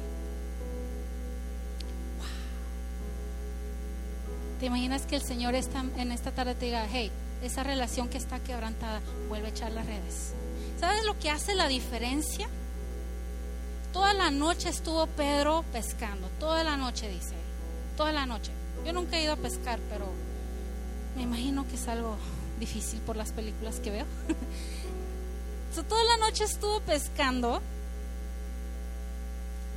¿Te 4.60 4.66
imaginas 4.66 5.06
que 5.06 5.14
el 5.16 5.22
Señor 5.22 5.54
está 5.54 5.84
en 5.96 6.10
esta 6.10 6.32
tarde 6.32 6.56
te 6.56 6.66
diga, 6.66 6.84
hey, 6.90 7.12
esa 7.42 7.62
relación 7.62 8.08
que 8.08 8.18
está 8.18 8.40
quebrantada, 8.40 9.00
vuelve 9.28 9.46
a 9.46 9.50
echar 9.50 9.70
las 9.70 9.86
redes? 9.86 10.32
¿Sabes 10.80 11.04
lo 11.04 11.16
que 11.18 11.30
hace 11.30 11.54
la 11.54 11.68
diferencia? 11.68 12.48
Toda 13.92 14.12
la 14.14 14.30
noche 14.30 14.68
estuvo 14.68 15.06
Pedro 15.06 15.64
pescando, 15.72 16.28
toda 16.40 16.64
la 16.64 16.76
noche 16.76 17.08
dice, 17.08 17.34
toda 17.96 18.12
la 18.12 18.26
noche. 18.26 18.50
Yo 18.84 18.92
nunca 18.92 19.16
he 19.16 19.22
ido 19.22 19.32
a 19.32 19.36
pescar, 19.36 19.78
pero 19.90 20.06
me 21.14 21.22
imagino 21.22 21.66
que 21.68 21.76
es 21.76 21.86
algo 21.86 22.16
difícil 22.58 23.00
por 23.00 23.16
las 23.16 23.32
películas 23.32 23.78
que 23.80 23.90
veo. 23.90 24.06
toda 25.88 26.04
la 26.04 26.16
noche 26.16 26.44
estuvo 26.44 26.80
pescando. 26.80 27.62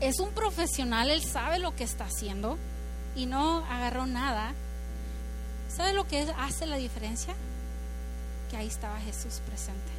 Es 0.01 0.19
un 0.19 0.31
profesional, 0.31 1.11
él 1.11 1.23
sabe 1.23 1.59
lo 1.59 1.75
que 1.75 1.83
está 1.83 2.05
haciendo 2.05 2.57
y 3.15 3.27
no 3.27 3.63
agarró 3.65 4.07
nada. 4.07 4.53
¿Sabe 5.69 5.93
lo 5.93 6.07
que 6.07 6.27
hace 6.37 6.65
la 6.65 6.77
diferencia? 6.77 7.35
Que 8.49 8.57
ahí 8.57 8.67
estaba 8.67 8.99
Jesús 8.99 9.41
presente. 9.45 9.91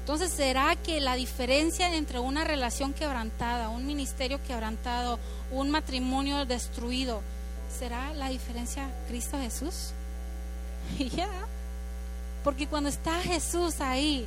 Entonces, 0.00 0.32
¿será 0.32 0.74
que 0.76 1.00
la 1.00 1.14
diferencia 1.14 1.94
entre 1.94 2.18
una 2.18 2.42
relación 2.42 2.94
quebrantada, 2.94 3.68
un 3.68 3.86
ministerio 3.86 4.42
quebrantado, 4.42 5.20
un 5.52 5.70
matrimonio 5.70 6.46
destruido, 6.46 7.20
será 7.78 8.12
la 8.14 8.30
diferencia 8.30 8.90
Cristo 9.08 9.38
Jesús? 9.38 9.92
Ya, 10.98 11.28
porque 12.42 12.66
cuando 12.66 12.88
está 12.88 13.20
Jesús 13.20 13.80
ahí, 13.80 14.26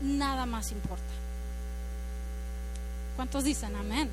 nada 0.00 0.46
más 0.46 0.70
importa. 0.72 1.04
¿Cuántos 3.18 3.42
dicen 3.42 3.74
amén? 3.74 4.08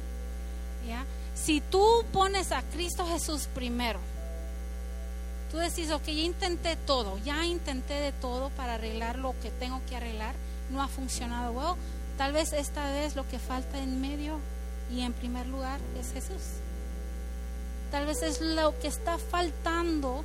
¿Ya? 0.88 1.06
Si 1.36 1.62
tú 1.62 2.04
pones 2.12 2.52
a 2.52 2.64
Cristo 2.64 3.06
Jesús 3.06 3.48
primero, 3.54 4.00
tú 5.52 5.58
decís, 5.58 5.92
ok, 5.92 6.06
ya 6.06 6.24
intenté 6.24 6.76
todo, 6.76 7.20
ya 7.20 7.46
intenté 7.46 7.94
de 7.94 8.14
todo 8.14 8.50
para 8.50 8.74
arreglar 8.74 9.20
lo 9.20 9.36
que 9.44 9.52
tengo 9.52 9.80
que 9.88 9.96
arreglar, 9.96 10.34
no 10.72 10.82
ha 10.82 10.88
funcionado. 10.88 11.54
Bueno, 11.54 11.78
tal 12.18 12.34
vez 12.34 12.52
esta 12.52 12.92
vez 12.94 13.16
lo 13.16 13.28
que 13.30 13.38
falta 13.38 13.78
en 13.78 14.02
medio 14.02 14.40
y 14.92 15.02
en 15.02 15.14
primer 15.14 15.46
lugar 15.46 15.80
es 16.00 16.12
Jesús. 16.12 16.42
Tal 17.92 18.08
vez 18.08 18.24
es 18.24 18.42
lo 18.42 18.80
que 18.80 18.88
está 18.88 19.20
faltando 19.20 20.24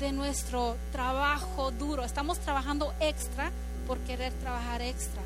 de 0.00 0.10
nuestro 0.10 0.76
trabajo 0.90 1.70
duro. 1.70 2.02
Estamos 2.02 2.40
trabajando 2.40 2.92
extra 2.98 3.52
por 3.86 3.98
querer 4.00 4.32
trabajar 4.32 4.82
extra. 4.82 5.22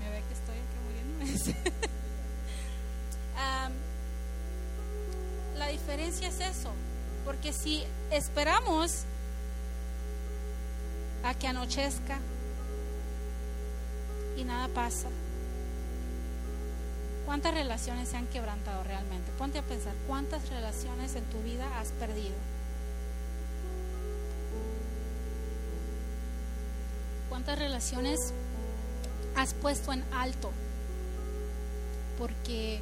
Me 0.00 0.10
ve 0.10 0.22
que 0.28 0.34
la 5.56 5.66
diferencia 5.68 6.28
es 6.28 6.40
eso, 6.40 6.70
porque 7.24 7.52
si 7.52 7.84
esperamos 8.10 9.04
a 11.22 11.34
que 11.34 11.46
anochezca 11.46 12.18
y 14.36 14.44
nada 14.44 14.68
pasa, 14.68 15.08
¿cuántas 17.26 17.54
relaciones 17.54 18.08
se 18.08 18.16
han 18.16 18.26
quebrantado 18.26 18.82
realmente? 18.84 19.30
Ponte 19.38 19.58
a 19.58 19.62
pensar, 19.62 19.94
¿cuántas 20.06 20.48
relaciones 20.48 21.14
en 21.14 21.24
tu 21.24 21.40
vida 21.42 21.78
has 21.78 21.88
perdido? 21.88 22.36
¿Cuántas 27.28 27.58
relaciones 27.58 28.18
has 29.36 29.54
puesto 29.54 29.92
en 29.92 30.02
alto? 30.12 30.50
Porque 32.20 32.80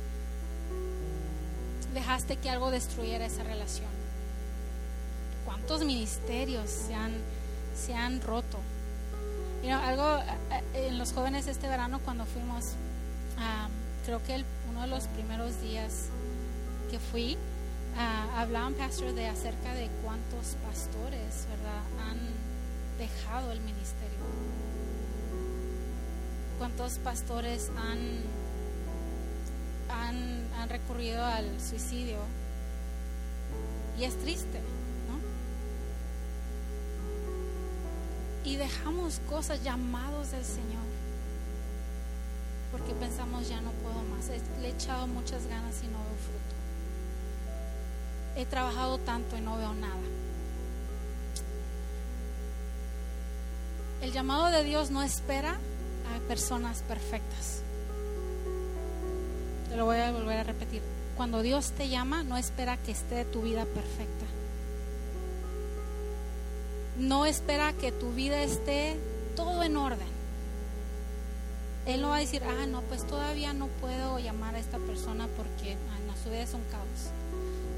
dejaste 1.94 2.36
que 2.36 2.50
algo 2.50 2.72
destruyera 2.72 3.24
esa 3.24 3.44
relación? 3.44 3.88
¿Cuántos 5.46 5.84
ministerios 5.84 6.68
se 6.68 6.94
han, 6.94 7.12
se 7.74 7.94
han 7.94 8.20
roto? 8.20 8.58
algo 9.72 10.18
eh, 10.18 10.62
eh, 10.74 10.86
en 10.88 10.98
los 10.98 11.12
jóvenes 11.12 11.46
este 11.46 11.68
verano 11.68 12.00
cuando 12.04 12.24
fuimos, 12.24 12.74
creo 14.04 14.22
que 14.24 14.44
uno 14.70 14.82
de 14.82 14.88
los 14.88 15.06
primeros 15.08 15.60
días 15.60 16.06
que 16.90 16.98
fui, 16.98 17.34
uh, 17.34 18.38
hablaban, 18.38 18.74
pastor, 18.74 19.12
de 19.14 19.26
acerca 19.26 19.74
de 19.74 19.88
cuántos 20.02 20.56
pastores, 20.66 21.46
¿verdad?, 21.50 21.82
han 22.08 22.18
dejado 22.98 23.52
el 23.52 23.60
ministerio. 23.60 24.18
¿Cuántos 26.58 26.98
pastores 26.98 27.70
han 27.76 28.22
han, 29.90 30.68
recurrido 30.68 31.24
al 31.24 31.60
suicidio. 31.60 32.18
Y 33.98 34.04
es 34.04 34.16
triste, 34.18 34.60
¿no? 35.08 35.18
Y 38.48 38.56
dejamos 38.56 39.20
cosas 39.28 39.62
llamados 39.62 40.30
del 40.30 40.44
Señor. 40.44 40.86
Porque 42.70 42.92
pensamos 42.92 43.48
ya 43.48 43.60
no 43.60 43.70
puedo 43.70 44.02
más. 44.04 44.28
Le 44.60 44.68
he 44.68 44.70
echado 44.70 45.06
muchas 45.06 45.46
ganas 45.46 45.82
y 45.82 45.86
no 45.86 45.98
veo 45.98 46.16
fruto. 46.16 46.54
He 48.36 48.46
trabajado 48.46 48.98
tanto 48.98 49.36
y 49.36 49.40
no 49.40 49.56
veo 49.56 49.74
nada. 49.74 49.94
El 54.02 54.12
llamado 54.12 54.46
de 54.50 54.62
Dios 54.62 54.90
no 54.90 55.02
espera 55.02 55.58
a 56.14 56.28
personas 56.28 56.82
perfectas. 56.82 57.62
Lo 59.78 59.84
voy 59.84 59.98
a 59.98 60.10
volver 60.10 60.38
a 60.38 60.42
repetir. 60.42 60.82
Cuando 61.16 61.40
Dios 61.40 61.70
te 61.70 61.88
llama, 61.88 62.24
no 62.24 62.36
espera 62.36 62.76
que 62.78 62.90
esté 62.90 63.24
tu 63.24 63.42
vida 63.42 63.64
perfecta. 63.64 64.26
No 66.98 67.26
espera 67.26 67.72
que 67.74 67.92
tu 67.92 68.10
vida 68.10 68.42
esté 68.42 68.96
todo 69.36 69.62
en 69.62 69.76
orden. 69.76 70.08
Él 71.86 72.02
no 72.02 72.08
va 72.08 72.16
a 72.16 72.18
decir, 72.18 72.42
ah, 72.42 72.66
no, 72.66 72.80
pues 72.82 73.06
todavía 73.06 73.52
no 73.52 73.68
puedo 73.80 74.18
llamar 74.18 74.56
a 74.56 74.58
esta 74.58 74.78
persona 74.78 75.28
porque 75.36 75.74
en 75.74 76.24
su 76.24 76.28
vida 76.28 76.42
es 76.42 76.54
un 76.54 76.64
caos. 76.72 77.12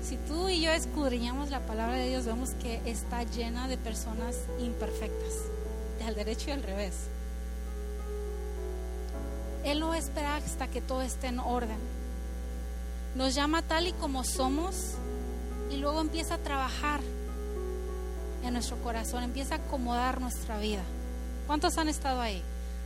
Si 0.03 0.17
tú 0.27 0.49
y 0.49 0.63
yo 0.63 0.73
escudriñamos 0.73 1.51
la 1.51 1.61
palabra 1.61 1.97
de 1.97 2.09
Dios, 2.09 2.25
vemos 2.25 2.53
que 2.63 2.81
está 2.87 3.25
llena 3.25 3.69
de 3.69 3.77
personas 3.77 4.37
imperfectas, 4.59 5.35
al 6.07 6.15
derecho 6.15 6.49
y 6.49 6.53
al 6.53 6.63
revés. 6.63 7.11
Él 9.65 9.81
no 9.81 9.95
espera 9.95 10.37
hasta 10.37 10.69
que 10.69 10.81
todo 10.81 11.03
esté 11.03 11.27
en 11.27 11.39
orden. 11.39 11.79
Nos 13.15 13.35
llama 13.35 13.63
tal 13.63 13.87
y 13.89 13.93
como 13.93 14.25
somos 14.25 14.95
y 15.71 15.77
luego 15.77 16.01
empieza 16.01 16.35
a 16.35 16.39
trabajar 16.39 17.01
en 18.43 18.55
nuestro 18.55 18.77
corazón, 18.83 19.23
empieza 19.23 19.57
a 19.57 19.59
acomodar 19.59 20.21
nuestra 20.21 20.59
vida. 20.59 20.83
¿Cuántos 21.47 21.77
han 21.77 21.89
estado 21.89 22.21
ahí? 22.21 22.43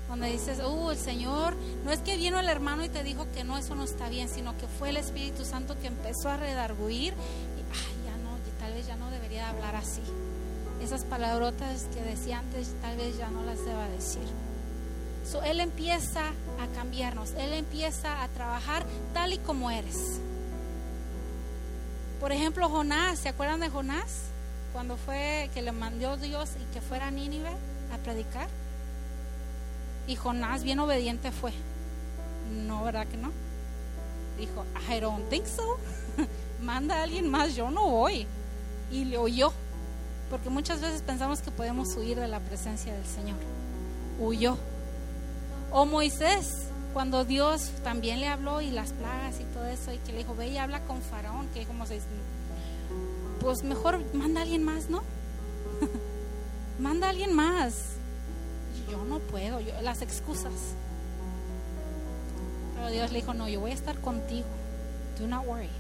Donde 0.08 0.30
dices, 0.30 0.58
uh, 0.58 0.90
el 0.90 0.98
Señor, 0.98 1.54
no 1.84 1.92
es 1.92 2.00
que 2.00 2.16
vino 2.16 2.38
el 2.38 2.48
hermano 2.48 2.84
y 2.84 2.88
te 2.88 3.02
dijo 3.02 3.26
que 3.34 3.44
no, 3.44 3.56
eso 3.56 3.74
no 3.74 3.84
está 3.84 4.08
bien, 4.08 4.28
sino 4.28 4.56
que 4.58 4.66
fue 4.66 4.90
el 4.90 4.96
Espíritu 4.96 5.44
Santo 5.44 5.78
que 5.78 5.86
empezó 5.86 6.28
a 6.28 6.36
redarguir 6.36 7.12
y, 7.12 7.60
ay, 7.72 7.96
ya 8.04 8.16
no, 8.22 8.36
tal 8.58 8.74
vez 8.74 8.86
ya 8.86 8.96
no 8.96 9.10
debería 9.10 9.48
hablar 9.48 9.76
así. 9.76 10.02
Esas 10.82 11.04
palabrotas 11.04 11.86
que 11.94 12.02
decía 12.02 12.40
antes, 12.40 12.74
tal 12.82 12.96
vez 12.96 13.16
ya 13.16 13.30
no 13.30 13.44
las 13.44 13.64
deba 13.64 13.88
decir 13.88 14.24
él 15.44 15.60
empieza 15.60 16.20
a 16.60 16.66
cambiarnos, 16.74 17.32
Él 17.32 17.52
empieza 17.52 18.22
a 18.22 18.28
trabajar 18.28 18.84
tal 19.12 19.32
y 19.32 19.38
como 19.38 19.70
eres. 19.70 20.20
Por 22.20 22.32
ejemplo, 22.32 22.68
Jonás, 22.68 23.18
¿se 23.18 23.28
acuerdan 23.28 23.60
de 23.60 23.68
Jonás? 23.68 24.30
Cuando 24.72 24.96
fue 24.96 25.50
que 25.54 25.62
le 25.62 25.72
mandó 25.72 26.16
Dios 26.16 26.50
y 26.60 26.72
que 26.72 26.80
fuera 26.80 27.08
a 27.08 27.10
Nínive 27.10 27.50
a 27.92 27.98
predicar. 27.98 28.48
Y 30.06 30.16
Jonás 30.16 30.62
bien 30.62 30.78
obediente 30.78 31.30
fue. 31.32 31.52
No, 32.66 32.84
¿verdad 32.84 33.06
que 33.06 33.16
no? 33.16 33.30
Dijo, 34.38 34.64
I 34.90 35.00
don't 35.00 35.28
think 35.28 35.46
so. 35.46 35.78
Manda 36.62 36.96
a 36.96 37.02
alguien 37.02 37.30
más, 37.30 37.54
yo 37.54 37.70
no 37.70 37.88
voy. 37.88 38.26
Y 38.90 39.04
le 39.04 39.18
oyó. 39.18 39.52
Porque 40.30 40.50
muchas 40.50 40.80
veces 40.80 41.02
pensamos 41.02 41.40
que 41.40 41.50
podemos 41.50 41.94
huir 41.96 42.18
de 42.18 42.28
la 42.28 42.40
presencia 42.40 42.92
del 42.92 43.06
Señor. 43.06 43.38
Huyó. 44.18 44.56
O 45.76 45.86
Moisés, 45.86 46.68
cuando 46.92 47.24
Dios 47.24 47.72
también 47.82 48.20
le 48.20 48.28
habló 48.28 48.60
y 48.60 48.70
las 48.70 48.92
plagas 48.92 49.40
y 49.40 49.44
todo 49.52 49.66
eso, 49.66 49.92
y 49.92 49.98
que 49.98 50.12
le 50.12 50.18
dijo, 50.18 50.36
ve 50.36 50.46
y 50.46 50.56
habla 50.56 50.78
con 50.84 51.02
Faraón, 51.02 51.48
que 51.48 51.66
como 51.66 51.84
se 51.84 52.00
pues 53.40 53.64
mejor 53.64 54.00
manda 54.14 54.38
a 54.38 54.42
alguien 54.44 54.62
más, 54.62 54.88
¿no? 54.88 55.02
manda 56.78 57.08
a 57.08 57.10
alguien 57.10 57.32
más. 57.32 57.74
Yo 58.88 59.04
no 59.04 59.18
puedo, 59.18 59.58
yo, 59.58 59.72
las 59.82 60.00
excusas. 60.00 60.52
Pero 62.76 62.90
Dios 62.90 63.10
le 63.10 63.18
dijo, 63.18 63.34
no, 63.34 63.48
yo 63.48 63.58
voy 63.58 63.72
a 63.72 63.74
estar 63.74 63.98
contigo. 63.98 64.46
Do 65.18 65.26
not 65.26 65.44
worry. 65.44 65.70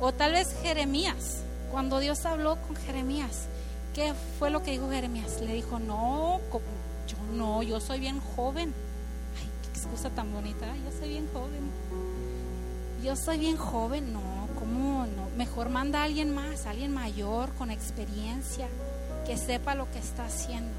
O 0.00 0.12
tal 0.12 0.32
vez 0.32 0.48
Jeremías, 0.62 1.42
cuando 1.70 1.98
Dios 1.98 2.24
habló 2.24 2.56
con 2.62 2.74
Jeremías, 2.76 3.48
¿qué 3.92 4.14
fue 4.38 4.48
lo 4.48 4.62
que 4.62 4.70
dijo 4.70 4.88
Jeremías? 4.88 5.42
Le 5.42 5.52
dijo, 5.52 5.78
no, 5.78 6.40
yo 7.06 7.16
no, 7.34 7.62
yo 7.62 7.80
soy 7.80 8.00
bien 8.00 8.20
joven. 8.20 8.72
Ay, 9.38 9.48
qué 9.62 9.78
excusa 9.78 10.10
tan 10.10 10.32
bonita, 10.32 10.66
yo 10.84 10.98
soy 10.98 11.08
bien 11.10 11.28
joven. 11.32 11.70
Yo 13.02 13.16
soy 13.16 13.38
bien 13.38 13.56
joven, 13.56 14.12
no, 14.12 14.20
¿cómo 14.58 15.06
no? 15.06 15.28
Mejor 15.36 15.70
manda 15.70 16.00
a 16.00 16.04
alguien 16.04 16.32
más, 16.32 16.66
alguien 16.66 16.92
mayor, 16.92 17.52
con 17.54 17.70
experiencia, 17.70 18.68
que 19.26 19.36
sepa 19.36 19.74
lo 19.74 19.90
que 19.90 19.98
está 19.98 20.26
haciendo. 20.26 20.70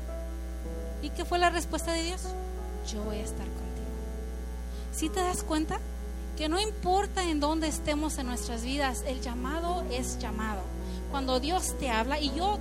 ¿Y 1.02 1.10
qué 1.10 1.26
fue 1.26 1.38
la 1.38 1.50
respuesta 1.50 1.92
de 1.92 2.04
Dios? 2.04 2.22
Yo 2.90 3.04
voy 3.04 3.18
a 3.18 3.24
estar 3.24 3.46
contigo. 3.46 3.64
¿Sí 4.94 5.10
te 5.10 5.20
das 5.20 5.44
cuenta? 5.44 5.80
Que 6.38 6.48
no 6.48 6.60
importa 6.60 7.30
en 7.30 7.42
dónde 7.42 7.68
estemos 7.68 8.18
en 8.18 8.28
nuestras 8.28 8.64
vidas, 8.64 9.04
el 9.06 9.20
llamado 9.20 9.84
es 9.92 10.18
llamado. 10.18 10.62
Cuando 11.12 11.42
Dios 11.42 11.78
te 11.78 11.90
habla, 11.90 12.20
y 12.20 12.34
yo, 12.34 12.58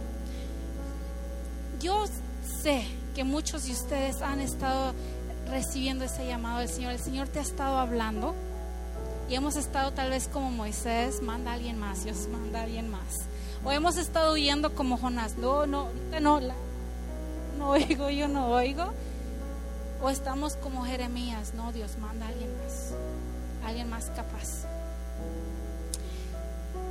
yo 1.81 2.05
sé 2.63 2.85
que 3.13 3.25
muchos 3.25 3.65
de 3.65 3.73
ustedes 3.73 4.23
han 4.23 4.41
estado 4.41 4.95
recibiendo 5.49 6.05
ese 6.05 6.27
llamado 6.27 6.61
del 6.61 6.69
Señor, 6.69 6.93
el 6.93 6.99
Señor 6.99 7.29
te 7.29 7.39
ha 7.39 7.43
estado 7.43 7.79
hablando 7.79 8.35
y 9.29 9.35
hemos 9.35 9.57
estado 9.57 9.93
tal 9.93 10.11
vez 10.11 10.29
como 10.29 10.51
Moisés, 10.51 11.23
manda 11.23 11.53
a 11.53 11.55
alguien 11.55 11.79
más, 11.79 12.05
Dios 12.05 12.29
manda 12.31 12.61
a 12.61 12.63
alguien 12.65 12.91
más. 12.91 13.27
O 13.65 13.71
hemos 13.71 13.97
estado 13.97 14.33
huyendo 14.33 14.75
como 14.75 14.99
Jonás, 14.99 15.37
no, 15.37 15.67
no, 15.67 15.89
no, 16.21 16.41
no 17.59 17.71
oigo, 17.71 18.11
yo 18.11 18.29
no 18.29 18.49
oigo. 18.49 18.93
O 20.03 20.11
estamos 20.11 20.57
como 20.57 20.85
Jeremías, 20.85 21.55
no, 21.55 21.73
Dios 21.73 21.97
manda 21.99 22.27
a 22.27 22.29
alguien 22.29 22.51
más, 22.59 22.93
alguien 23.65 23.89
más 23.89 24.11
capaz. 24.11 24.67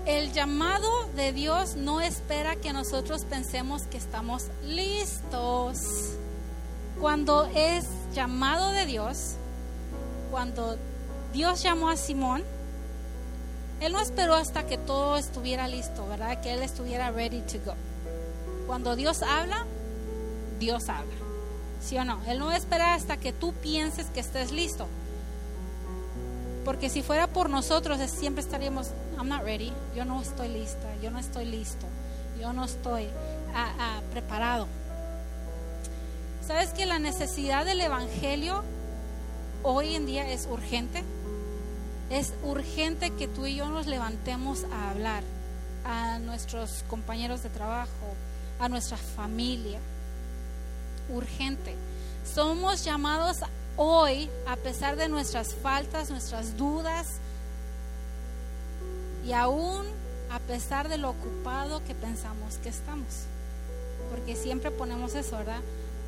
El 0.05 0.33
llamado 0.33 0.89
de 1.15 1.31
Dios 1.31 1.75
no 1.75 2.01
espera 2.01 2.55
que 2.55 2.73
nosotros 2.73 3.23
pensemos 3.25 3.83
que 3.83 3.97
estamos 3.97 4.47
listos. 4.63 5.77
Cuando 6.99 7.45
es 7.53 7.85
llamado 8.13 8.71
de 8.71 8.85
Dios, 8.87 9.35
cuando 10.31 10.77
Dios 11.33 11.61
llamó 11.61 11.89
a 11.89 11.97
Simón, 11.97 12.43
él 13.79 13.93
no 13.93 13.99
esperó 13.99 14.35
hasta 14.35 14.65
que 14.65 14.77
todo 14.77 15.17
estuviera 15.17 15.67
listo, 15.67 16.07
¿verdad? 16.07 16.41
Que 16.41 16.53
él 16.53 16.63
estuviera 16.63 17.11
ready 17.11 17.41
to 17.41 17.59
go. 17.65 17.73
Cuando 18.67 18.95
Dios 18.95 19.21
habla, 19.21 19.65
Dios 20.59 20.89
habla. 20.89 21.13
¿Sí 21.81 21.97
o 21.97 22.05
no? 22.05 22.21
Él 22.27 22.39
no 22.39 22.51
espera 22.51 22.93
hasta 22.93 23.17
que 23.17 23.33
tú 23.33 23.53
pienses 23.53 24.07
que 24.07 24.19
estés 24.19 24.51
listo. 24.51 24.87
Porque 26.63 26.89
si 26.89 27.01
fuera 27.01 27.27
por 27.27 27.49
nosotros, 27.49 27.99
siempre 28.09 28.43
estaríamos, 28.43 28.91
I'm 29.17 29.29
not 29.29 29.43
ready, 29.43 29.71
yo 29.95 30.05
no 30.05 30.21
estoy 30.21 30.47
lista, 30.47 30.87
yo 31.01 31.11
no 31.11 31.19
estoy 31.19 31.45
listo, 31.45 31.85
yo 32.39 32.53
no 32.53 32.63
estoy 32.63 33.07
ah, 33.53 33.73
ah, 33.79 34.01
preparado. 34.11 34.67
¿Sabes 36.45 36.69
que 36.69 36.85
la 36.85 36.99
necesidad 36.99 37.65
del 37.65 37.81
Evangelio 37.81 38.63
hoy 39.63 39.95
en 39.95 40.05
día 40.05 40.29
es 40.31 40.47
urgente? 40.47 41.03
Es 42.09 42.33
urgente 42.43 43.11
que 43.11 43.27
tú 43.27 43.45
y 43.45 43.55
yo 43.55 43.69
nos 43.69 43.87
levantemos 43.87 44.65
a 44.73 44.89
hablar 44.89 45.23
a 45.85 46.19
nuestros 46.19 46.83
compañeros 46.89 47.43
de 47.43 47.49
trabajo, 47.49 48.15
a 48.59 48.67
nuestra 48.69 48.97
familia. 48.97 49.79
Urgente. 51.09 51.75
Somos 52.25 52.83
llamados 52.83 53.37
hoy, 53.77 54.29
a 54.47 54.55
pesar 54.55 54.95
de 54.95 55.09
nuestras 55.09 55.53
faltas, 55.55 56.09
nuestras 56.09 56.57
dudas, 56.57 57.19
y 59.25 59.33
aún 59.33 59.85
a 60.31 60.39
pesar 60.39 60.89
de 60.89 60.97
lo 60.97 61.09
ocupado 61.09 61.83
que 61.83 61.93
pensamos 61.93 62.57
que 62.57 62.69
estamos. 62.69 63.25
Porque 64.09 64.35
siempre 64.35 64.71
ponemos 64.71 65.15
eso, 65.15 65.37
¿verdad? 65.37 65.61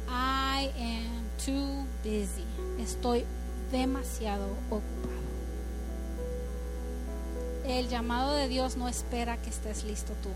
I 0.08 0.69
am 0.82 1.23
too 1.45 1.86
busy. 2.04 2.45
Estoy 2.80 3.26
demasiado 3.71 4.45
ocupado. 4.69 5.23
El 7.65 7.88
llamado 7.88 8.34
de 8.34 8.47
Dios 8.47 8.76
no 8.76 8.89
espera 8.89 9.38
que 9.38 9.49
estés 9.49 9.84
listo 9.84 10.13
tú. 10.21 10.30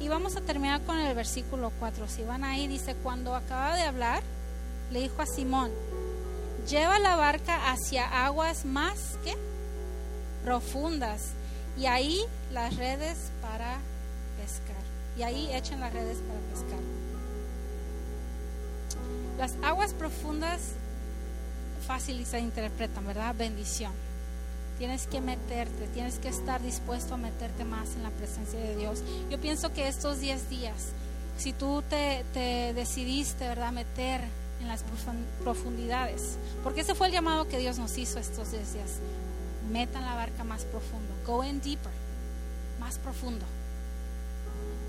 Y 0.00 0.08
vamos 0.08 0.34
a 0.34 0.40
terminar 0.40 0.80
con 0.82 0.98
el 0.98 1.14
versículo 1.14 1.72
4. 1.78 2.08
Si 2.08 2.22
van 2.22 2.42
ahí, 2.42 2.66
dice, 2.66 2.94
cuando 2.94 3.34
acaba 3.34 3.76
de 3.76 3.82
hablar, 3.82 4.22
le 4.90 5.00
dijo 5.02 5.20
a 5.20 5.26
Simón, 5.26 5.70
lleva 6.66 6.98
la 6.98 7.16
barca 7.16 7.70
hacia 7.70 8.24
aguas 8.24 8.64
más 8.64 9.18
que 9.22 9.36
profundas 10.44 11.30
y 11.78 11.86
ahí 11.86 12.20
las 12.52 12.76
redes 12.76 13.30
para 13.40 13.78
pescar. 14.40 14.82
Y 15.16 15.22
ahí 15.22 15.50
echen 15.52 15.80
las 15.80 15.92
redes 15.92 16.18
para 16.18 16.40
pescar. 16.52 16.80
Las 19.38 19.56
aguas 19.62 19.94
profundas 19.94 20.60
fácil 21.86 22.24
se 22.26 22.38
interpretan, 22.38 23.06
¿verdad? 23.06 23.34
Bendición. 23.36 23.92
Tienes 24.78 25.06
que 25.06 25.20
meterte, 25.20 25.88
tienes 25.88 26.18
que 26.18 26.28
estar 26.28 26.62
dispuesto 26.62 27.14
a 27.14 27.16
meterte 27.16 27.64
más 27.64 27.96
en 27.96 28.02
la 28.02 28.10
presencia 28.10 28.58
de 28.58 28.76
Dios. 28.76 29.02
Yo 29.28 29.40
pienso 29.40 29.72
que 29.72 29.88
estos 29.88 30.20
10 30.20 30.48
días, 30.48 30.92
si 31.36 31.52
tú 31.52 31.82
te, 31.88 32.24
decidiste, 32.74 33.48
¿verdad?, 33.48 33.72
meter 33.72 34.20
en 34.60 34.68
las 34.68 34.84
profundidades, 35.42 36.36
porque 36.62 36.82
ese 36.82 36.94
fue 36.94 37.08
el 37.08 37.12
llamado 37.12 37.48
que 37.48 37.58
Dios 37.58 37.78
nos 37.78 37.96
hizo 37.98 38.18
estos 38.18 38.52
10 38.52 38.74
días. 38.74 38.90
Metan 39.70 40.04
la 40.04 40.14
barca 40.14 40.44
más 40.44 40.64
profundo, 40.64 41.14
go 41.26 41.44
in 41.44 41.60
deeper, 41.60 41.92
más 42.78 42.98
profundo. 42.98 43.44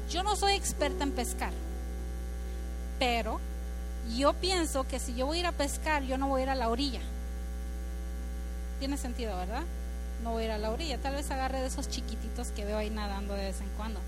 Yo 0.09 0.23
no 0.23 0.35
soy 0.35 0.53
experta 0.53 1.03
en 1.03 1.11
pescar, 1.11 1.53
pero 2.99 3.39
yo 4.15 4.33
pienso 4.33 4.85
que 4.87 4.99
si 4.99 5.15
yo 5.15 5.27
voy 5.27 5.37
a 5.37 5.39
ir 5.41 5.45
a 5.47 5.51
pescar, 5.51 6.03
yo 6.03 6.17
no 6.17 6.27
voy 6.27 6.41
a 6.41 6.43
ir 6.43 6.49
a 6.49 6.55
la 6.55 6.69
orilla. 6.69 7.01
Tiene 8.79 8.97
sentido, 8.97 9.37
¿verdad? 9.37 9.63
no 10.23 10.31
voy 10.31 10.43
a 10.43 10.45
ir 10.45 10.51
a 10.51 10.57
la 10.57 10.71
orilla. 10.71 10.97
Tal 10.97 11.15
vez 11.15 11.29
agarre 11.31 11.59
de 11.61 11.67
esos 11.67 11.89
chiquititos 11.89 12.49
que 12.49 12.65
veo 12.65 12.77
ahí 12.77 12.89
nadando 12.89 13.33
de 13.33 13.45
vez 13.45 13.61
en 13.61 13.69
cuando. 13.77 13.99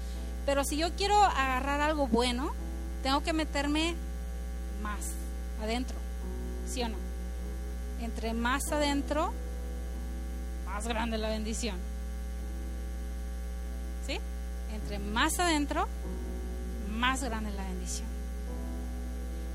Pero 0.45 0.63
si 0.63 0.77
yo 0.77 0.91
quiero 0.95 1.15
agarrar 1.23 1.81
algo 1.81 2.07
bueno, 2.07 2.53
tengo 3.01 3.21
que 3.21 3.33
meterme 3.33 3.95
más 4.81 5.11
adentro. 5.61 5.97
¿Sí 6.67 6.83
o 6.83 6.89
no? 6.89 6.97
Entre 8.01 8.33
más 8.33 8.71
adentro, 8.71 9.33
más 10.73 10.87
grande 10.87 11.19
la 11.19 11.29
bendición. 11.29 11.75
¿Sí? 14.07 14.17
Entre 14.73 14.97
más 14.97 15.39
adentro, 15.39 15.87
más 16.89 17.23
grande 17.23 17.51
la 17.51 17.63
bendición. 17.63 18.07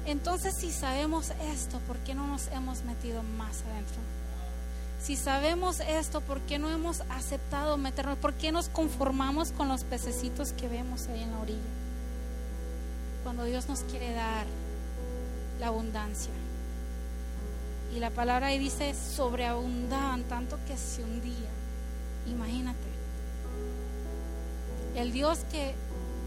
Entonces, 0.06 0.54
si 0.56 0.70
sabemos 0.70 1.32
esto, 1.52 1.80
¿por 1.80 1.96
qué 1.98 2.14
no 2.14 2.26
nos 2.28 2.46
hemos 2.48 2.84
metido 2.84 3.22
más 3.24 3.62
adentro? 3.62 3.96
Si 5.02 5.16
sabemos 5.16 5.80
esto, 5.80 6.20
¿por 6.20 6.40
qué 6.42 6.58
no 6.58 6.70
hemos 6.70 7.02
aceptado 7.10 7.76
meternos? 7.76 8.16
¿Por 8.18 8.34
qué 8.34 8.52
nos 8.52 8.68
conformamos 8.68 9.50
con 9.50 9.68
los 9.68 9.84
pececitos 9.84 10.52
que 10.52 10.68
vemos 10.68 11.08
ahí 11.08 11.22
en 11.22 11.32
la 11.32 11.38
orilla? 11.40 11.58
Cuando 13.24 13.44
Dios 13.44 13.68
nos 13.68 13.80
quiere 13.80 14.12
dar 14.12 14.46
la 15.58 15.66
abundancia. 15.66 16.32
Y 17.94 18.00
la 18.00 18.10
palabra 18.10 18.48
ahí 18.48 18.58
dice, 18.58 18.94
sobreabundaban 18.94 20.24
tanto 20.24 20.58
que 20.66 20.76
se 20.76 21.02
hundía. 21.02 21.48
Imagínate. 22.26 22.78
El 24.94 25.12
Dios 25.12 25.40
que 25.50 25.74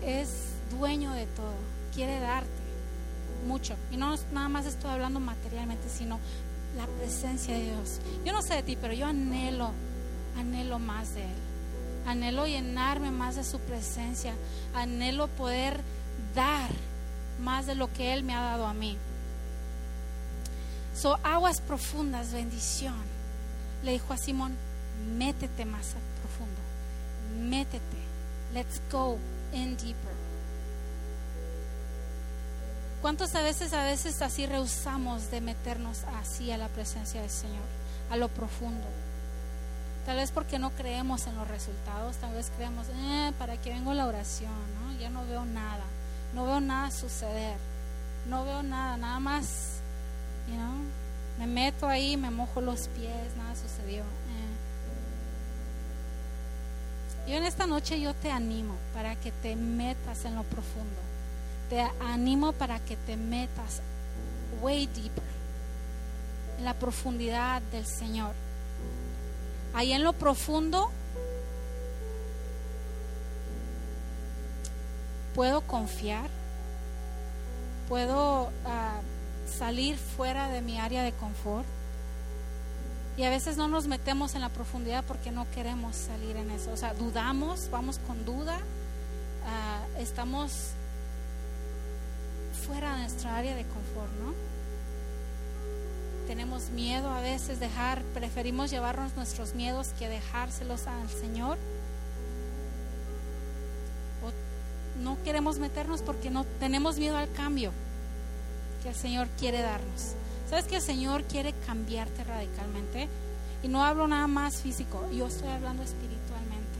es 0.03 0.29
dueño 0.71 1.11
de 1.11 1.27
todo, 1.27 1.53
quiere 1.93 2.19
darte 2.19 2.49
mucho. 3.47 3.75
Y 3.91 3.97
no 3.97 4.15
nada 4.31 4.49
más 4.49 4.65
estoy 4.65 4.91
hablando 4.91 5.19
materialmente, 5.19 5.89
sino 5.89 6.19
la 6.75 6.87
presencia 6.87 7.55
de 7.55 7.63
Dios. 7.63 7.99
Yo 8.25 8.31
no 8.33 8.41
sé 8.41 8.55
de 8.55 8.63
ti, 8.63 8.77
pero 8.79 8.93
yo 8.93 9.07
anhelo, 9.07 9.71
anhelo 10.37 10.79
más 10.79 11.13
de 11.13 11.23
Él. 11.23 11.41
Anhelo 12.05 12.47
llenarme 12.47 13.11
más 13.11 13.35
de 13.35 13.43
su 13.43 13.59
presencia. 13.59 14.33
Anhelo 14.73 15.27
poder 15.27 15.79
dar 16.33 16.69
más 17.41 17.65
de 17.65 17.75
lo 17.75 17.91
que 17.91 18.13
Él 18.13 18.23
me 18.23 18.33
ha 18.33 18.41
dado 18.41 18.65
a 18.65 18.73
mí. 18.73 18.97
So, 20.95 21.17
aguas 21.23 21.61
profundas, 21.61 22.33
bendición. 22.33 22.95
Le 23.83 23.93
dijo 23.93 24.13
a 24.13 24.17
Simón, 24.17 24.55
métete 25.17 25.65
más 25.65 25.95
profundo, 26.21 26.61
métete, 27.39 27.97
let's 28.53 28.81
go 28.91 29.17
in 29.53 29.75
deeper. 29.77 30.21
¿Cuántos 33.01 33.33
a 33.33 33.41
veces, 33.41 33.73
a 33.73 33.83
veces 33.83 34.21
así 34.21 34.45
rehusamos 34.45 35.31
de 35.31 35.41
meternos 35.41 36.03
así 36.21 36.51
a 36.51 36.57
la 36.57 36.67
presencia 36.67 37.21
del 37.21 37.31
Señor, 37.31 37.65
a 38.11 38.15
lo 38.15 38.27
profundo? 38.27 38.85
Tal 40.05 40.17
vez 40.17 40.31
porque 40.31 40.59
no 40.59 40.69
creemos 40.71 41.25
en 41.25 41.35
los 41.35 41.47
resultados, 41.47 42.17
tal 42.17 42.33
vez 42.33 42.51
creemos, 42.55 42.87
eh, 42.93 43.31
¿para 43.39 43.57
qué 43.57 43.71
vengo 43.71 43.93
la 43.93 44.05
oración? 44.05 44.51
Ya 44.99 45.09
no 45.09 45.25
veo 45.25 45.45
nada, 45.45 45.83
no 46.35 46.45
veo 46.45 46.59
nada 46.59 46.91
suceder, 46.91 47.57
no 48.27 48.45
veo 48.45 48.61
nada, 48.61 48.97
nada 48.97 49.19
más, 49.19 49.80
you 50.47 50.55
know, 50.55 50.83
me 51.39 51.47
meto 51.47 51.87
ahí, 51.87 52.17
me 52.17 52.29
mojo 52.29 52.61
los 52.61 52.87
pies, 52.89 53.35
nada 53.37 53.55
sucedió. 53.55 54.01
Eh. 54.01 54.05
Yo 57.29 57.35
en 57.35 57.45
esta 57.45 57.67
noche 57.67 57.99
yo 57.99 58.13
te 58.13 58.31
animo 58.31 58.75
para 58.93 59.15
que 59.15 59.31
te 59.31 59.55
metas 59.55 60.25
en 60.25 60.35
lo 60.35 60.43
profundo, 60.43 60.99
te 61.69 61.81
animo 62.01 62.53
para 62.53 62.79
que 62.79 62.97
te 62.97 63.15
metas 63.17 63.81
way 64.61 64.87
deeper, 64.87 65.23
en 66.57 66.65
la 66.65 66.73
profundidad 66.73 67.61
del 67.71 67.85
Señor 67.85 68.33
ahí 69.73 69.93
en 69.93 70.03
lo 70.03 70.13
profundo, 70.13 70.89
puedo 75.33 75.61
confiar, 75.61 76.29
puedo 77.87 78.43
uh, 78.65 79.01
salir 79.51 79.97
fuera 79.97 80.47
de 80.49 80.61
mi 80.61 80.79
área 80.79 81.03
de 81.03 81.11
confort. 81.13 81.65
Y 83.17 83.23
a 83.23 83.29
veces 83.29 83.57
no 83.57 83.67
nos 83.67 83.87
metemos 83.87 84.35
en 84.35 84.41
la 84.41 84.49
profundidad 84.49 85.03
porque 85.05 85.31
no 85.31 85.45
queremos 85.51 85.95
salir 85.95 86.37
en 86.37 86.49
eso. 86.51 86.71
O 86.71 86.77
sea, 86.77 86.93
dudamos, 86.93 87.69
vamos 87.69 87.99
con 88.07 88.25
duda, 88.25 88.57
uh, 88.57 89.99
estamos 89.99 90.69
fuera 92.65 92.95
de 92.95 93.01
nuestra 93.01 93.37
área 93.37 93.55
de 93.55 93.63
confort, 93.65 94.11
¿no? 94.23 94.51
tenemos 96.31 96.69
miedo 96.69 97.09
a 97.09 97.19
veces 97.19 97.59
dejar, 97.59 98.01
preferimos 98.13 98.71
llevarnos 98.71 99.17
nuestros 99.17 99.53
miedos 99.53 99.89
que 99.99 100.07
dejárselos 100.07 100.87
al 100.87 101.09
Señor. 101.09 101.57
O 104.23 105.01
no 105.03 105.21
queremos 105.23 105.59
meternos 105.59 106.01
porque 106.01 106.29
no 106.29 106.45
tenemos 106.61 106.97
miedo 106.99 107.17
al 107.17 107.29
cambio 107.33 107.73
que 108.81 108.89
el 108.89 108.95
Señor 108.95 109.27
quiere 109.39 109.61
darnos. 109.61 110.13
¿Sabes 110.49 110.65
que 110.65 110.77
el 110.77 110.81
Señor 110.81 111.23
quiere 111.23 111.53
cambiarte 111.65 112.23
radicalmente? 112.23 113.07
Y 113.63 113.67
no 113.67 113.83
hablo 113.83 114.07
nada 114.07 114.27
más 114.27 114.61
físico, 114.61 115.07
yo 115.11 115.27
estoy 115.27 115.49
hablando 115.49 115.83
espiritualmente. 115.83 116.79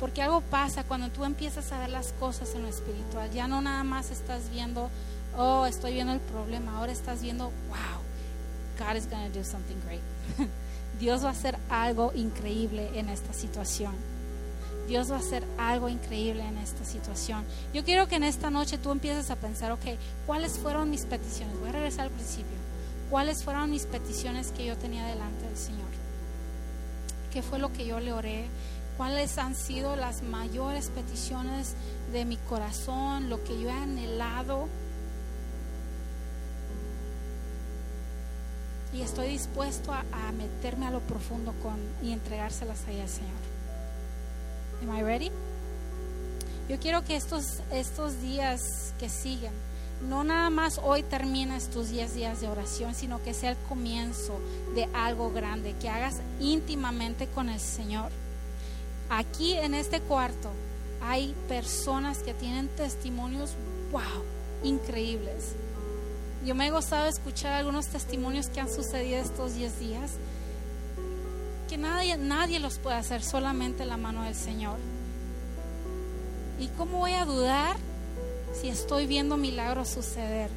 Porque 0.00 0.22
algo 0.22 0.40
pasa 0.42 0.84
cuando 0.84 1.08
tú 1.10 1.24
empiezas 1.24 1.70
a 1.72 1.78
ver 1.78 1.90
las 1.90 2.12
cosas 2.12 2.54
en 2.54 2.62
lo 2.62 2.68
espiritual. 2.68 3.30
Ya 3.30 3.46
no 3.46 3.60
nada 3.60 3.84
más 3.84 4.10
estás 4.10 4.50
viendo, 4.50 4.90
oh, 5.36 5.66
estoy 5.66 5.94
viendo 5.94 6.12
el 6.12 6.20
problema. 6.20 6.76
Ahora 6.76 6.92
estás 6.92 7.22
viendo, 7.22 7.44
wow, 7.68 8.00
God 8.78 8.96
is 8.96 9.08
going 9.08 9.30
to 9.30 9.38
do 9.38 9.44
something 9.44 9.76
great. 9.86 10.02
Dios 11.00 11.24
va 11.24 11.28
a 11.28 11.32
hacer 11.32 11.56
algo 11.70 12.12
increíble 12.14 12.90
en 12.98 13.08
esta 13.08 13.32
situación. 13.32 13.94
Dios 14.86 15.10
va 15.10 15.16
a 15.16 15.20
hacer 15.20 15.44
algo 15.58 15.88
increíble 15.88 16.42
en 16.46 16.58
esta 16.58 16.84
situación. 16.84 17.44
Yo 17.72 17.84
quiero 17.84 18.06
que 18.06 18.16
en 18.16 18.24
esta 18.24 18.50
noche 18.50 18.78
tú 18.78 18.90
empieces 18.90 19.30
a 19.30 19.36
pensar, 19.36 19.72
ok, 19.72 19.84
¿cuáles 20.26 20.58
fueron 20.58 20.90
mis 20.90 21.06
peticiones? 21.06 21.58
Voy 21.58 21.70
a 21.70 21.72
regresar 21.72 22.06
al 22.06 22.10
principio. 22.10 22.56
¿Cuáles 23.10 23.44
fueron 23.44 23.70
mis 23.70 23.86
peticiones 23.86 24.50
que 24.52 24.66
yo 24.66 24.76
tenía 24.76 25.06
delante 25.06 25.46
del 25.46 25.56
Señor? 25.56 25.88
¿Qué 27.32 27.42
fue 27.42 27.58
lo 27.58 27.72
que 27.72 27.86
yo 27.86 28.00
le 28.00 28.12
oré? 28.12 28.46
¿Cuáles 28.96 29.38
han 29.38 29.54
sido 29.54 29.96
las 29.96 30.22
mayores 30.22 30.90
peticiones 30.90 31.74
de 32.12 32.24
mi 32.24 32.36
corazón? 32.36 33.28
Lo 33.28 33.42
que 33.42 33.60
yo 33.60 33.68
he 33.68 33.72
anhelado 33.72 34.68
y 38.94 39.02
estoy 39.02 39.28
dispuesto 39.28 39.92
a, 39.92 40.32
meterme 40.32 40.86
a 40.86 40.90
lo 40.90 41.00
profundo 41.00 41.52
y 42.02 42.12
entregárselas 42.12 42.86
ahí 42.86 43.00
al 43.00 43.08
Señor. 43.08 43.53
Am 44.82 44.96
I 44.96 45.02
ready? 45.02 45.30
Yo 46.68 46.78
quiero 46.78 47.04
que 47.04 47.16
estos, 47.16 47.60
estos 47.70 48.20
días 48.20 48.94
que 48.98 49.08
siguen, 49.08 49.52
no 50.08 50.24
nada 50.24 50.50
más 50.50 50.80
hoy 50.82 51.02
terminas 51.02 51.68
tus 51.68 51.90
10 51.90 52.14
días 52.14 52.40
de 52.40 52.48
oración, 52.48 52.94
sino 52.94 53.22
que 53.22 53.34
sea 53.34 53.50
el 53.50 53.56
comienzo 53.68 54.40
de 54.74 54.88
algo 54.94 55.30
grande, 55.30 55.74
que 55.80 55.88
hagas 55.88 56.20
íntimamente 56.40 57.26
con 57.28 57.48
el 57.48 57.60
Señor. 57.60 58.10
Aquí 59.10 59.54
en 59.54 59.74
este 59.74 60.00
cuarto 60.00 60.50
hay 61.02 61.34
personas 61.48 62.18
que 62.18 62.34
tienen 62.34 62.68
testimonios, 62.68 63.52
wow, 63.92 64.24
increíbles 64.62 65.54
yo 66.44 66.54
me 66.54 66.66
he 66.66 66.70
gozado 66.70 67.06
escuchar 67.06 67.54
algunos 67.54 67.86
testimonios 67.86 68.48
que 68.48 68.60
han 68.60 68.68
sucedido 68.68 69.18
estos 69.18 69.54
10 69.54 69.80
días, 69.80 70.10
que 71.68 71.78
nadie, 71.78 72.16
nadie 72.16 72.58
los 72.58 72.78
puede 72.78 72.96
hacer, 72.96 73.22
solamente 73.22 73.84
la 73.84 73.96
mano 73.96 74.24
del 74.24 74.34
Señor. 74.34 74.78
¿Y 76.58 76.68
cómo 76.68 76.98
voy 76.98 77.12
a 77.12 77.24
dudar 77.24 77.76
si 78.52 78.68
estoy 78.68 79.06
viendo 79.06 79.36
milagros 79.36 79.88
suceder? 79.88 80.50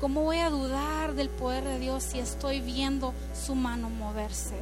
¿Cómo 0.00 0.22
voy 0.22 0.38
a 0.38 0.50
dudar 0.50 1.14
del 1.14 1.28
poder 1.28 1.64
de 1.64 1.78
Dios 1.78 2.02
si 2.02 2.18
estoy 2.18 2.60
viendo 2.60 3.14
su 3.34 3.54
mano 3.54 3.88
moverse? 3.88 4.56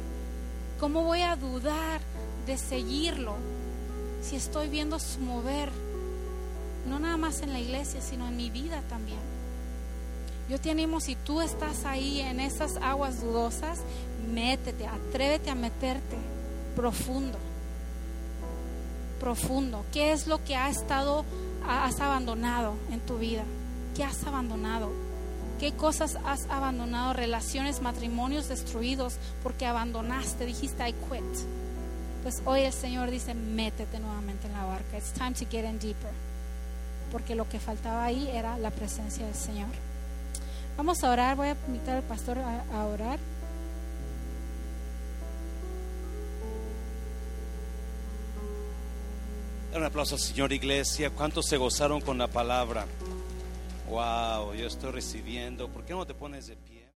¿Cómo 0.79 1.03
voy 1.03 1.21
a 1.21 1.35
dudar 1.35 2.01
de 2.45 2.57
seguirlo 2.57 3.35
si 4.21 4.35
estoy 4.35 4.69
viendo 4.69 4.99
su 4.99 5.19
mover? 5.19 5.69
No 6.87 6.99
nada 6.99 7.17
más 7.17 7.41
en 7.41 7.53
la 7.53 7.59
iglesia, 7.59 8.01
sino 8.01 8.27
en 8.27 8.37
mi 8.37 8.49
vida 8.49 8.81
también. 8.89 9.19
Yo 10.49 10.59
te 10.59 10.71
animo, 10.71 10.99
si 10.99 11.15
tú 11.15 11.41
estás 11.41 11.85
ahí 11.85 12.19
en 12.19 12.39
esas 12.39 12.75
aguas 12.77 13.21
dudosas, 13.21 13.79
métete, 14.31 14.87
atrévete 14.87 15.49
a 15.49 15.55
meterte 15.55 16.17
profundo. 16.75 17.37
Profundo. 19.19 19.85
¿Qué 19.93 20.11
es 20.11 20.27
lo 20.27 20.43
que 20.43 20.55
ha 20.55 20.69
estado, 20.69 21.23
has 21.65 21.99
abandonado 22.01 22.73
en 22.91 22.99
tu 22.99 23.17
vida? 23.17 23.43
¿Qué 23.95 24.03
has 24.03 24.23
abandonado? 24.25 24.91
¿Qué 25.59 25.71
cosas 25.71 26.17
has 26.25 26.45
abandonado? 26.49 27.13
Relaciones, 27.13 27.81
matrimonios 27.81 28.49
destruidos 28.49 29.15
porque 29.43 29.65
abandonaste, 29.65 30.45
dijiste, 30.45 30.89
I 30.89 30.93
quit. 30.93 31.23
Pues 32.21 32.41
hoy 32.45 32.61
el 32.61 32.73
Señor 32.73 33.11
dice, 33.11 33.33
métete 33.33 33.99
nuevamente 33.99 34.47
en 34.47 34.53
la 34.53 34.65
barca. 34.65 34.97
It's 34.97 35.13
time 35.13 35.33
to 35.33 35.45
get 35.49 35.63
in 35.63 35.79
deeper. 35.79 36.11
Porque 37.13 37.35
lo 37.35 37.47
que 37.47 37.59
faltaba 37.59 38.03
ahí 38.03 38.29
era 38.33 38.57
la 38.57 38.71
presencia 38.71 39.25
del 39.25 39.35
Señor. 39.35 39.69
Vamos 40.75 41.03
a 41.03 41.11
orar, 41.11 41.35
voy 41.35 41.49
a 41.49 41.57
invitar 41.67 41.97
al 41.97 42.03
pastor 42.03 42.39
a, 42.39 42.85
orar. 42.85 43.19
Un 49.75 49.83
aplauso, 49.83 50.17
Señor 50.17 50.51
Iglesia. 50.51 51.09
¿Cuántos 51.09 51.47
se 51.47 51.57
gozaron 51.57 52.01
con 52.01 52.17
la 52.17 52.27
palabra? 52.27 52.85
Wow, 53.89 54.53
yo 54.53 54.67
estoy 54.67 54.91
recibiendo. 54.91 55.67
¿Por 55.67 55.83
qué 55.83 55.93
no 55.93 56.05
te 56.05 56.13
pones 56.13 56.47
de 56.47 56.55
pie? 56.55 56.82